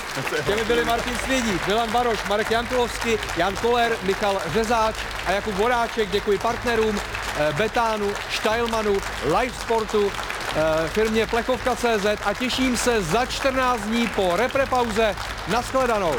Těmi 0.45 0.63
byli 0.63 0.85
Martin 0.85 1.15
Svědík, 1.15 1.67
Milan 1.67 1.91
Baroš, 1.91 2.27
Marek 2.29 2.51
Jankulovský, 2.51 3.09
Jan 3.37 3.55
Koller, 3.55 3.91
Michal 4.03 4.41
Řezáč 4.53 4.95
a 5.27 5.31
Jakub 5.31 5.53
Voráček. 5.53 6.09
Děkuji 6.11 6.37
partnerům 6.39 6.99
eh, 7.37 7.53
Betánu, 7.53 8.09
Štajlmanu, 8.29 8.97
Live 9.39 9.53
Sportu, 9.61 10.11
firmě 10.87 11.27
Plechovka.cz 11.27 12.05
a 12.25 12.33
těším 12.33 12.77
se 12.77 13.01
za 13.01 13.25
14 13.25 13.81
dní 13.81 14.07
po 14.07 14.35
reprepauze. 14.35 15.15
Naschledanou. 15.47 16.15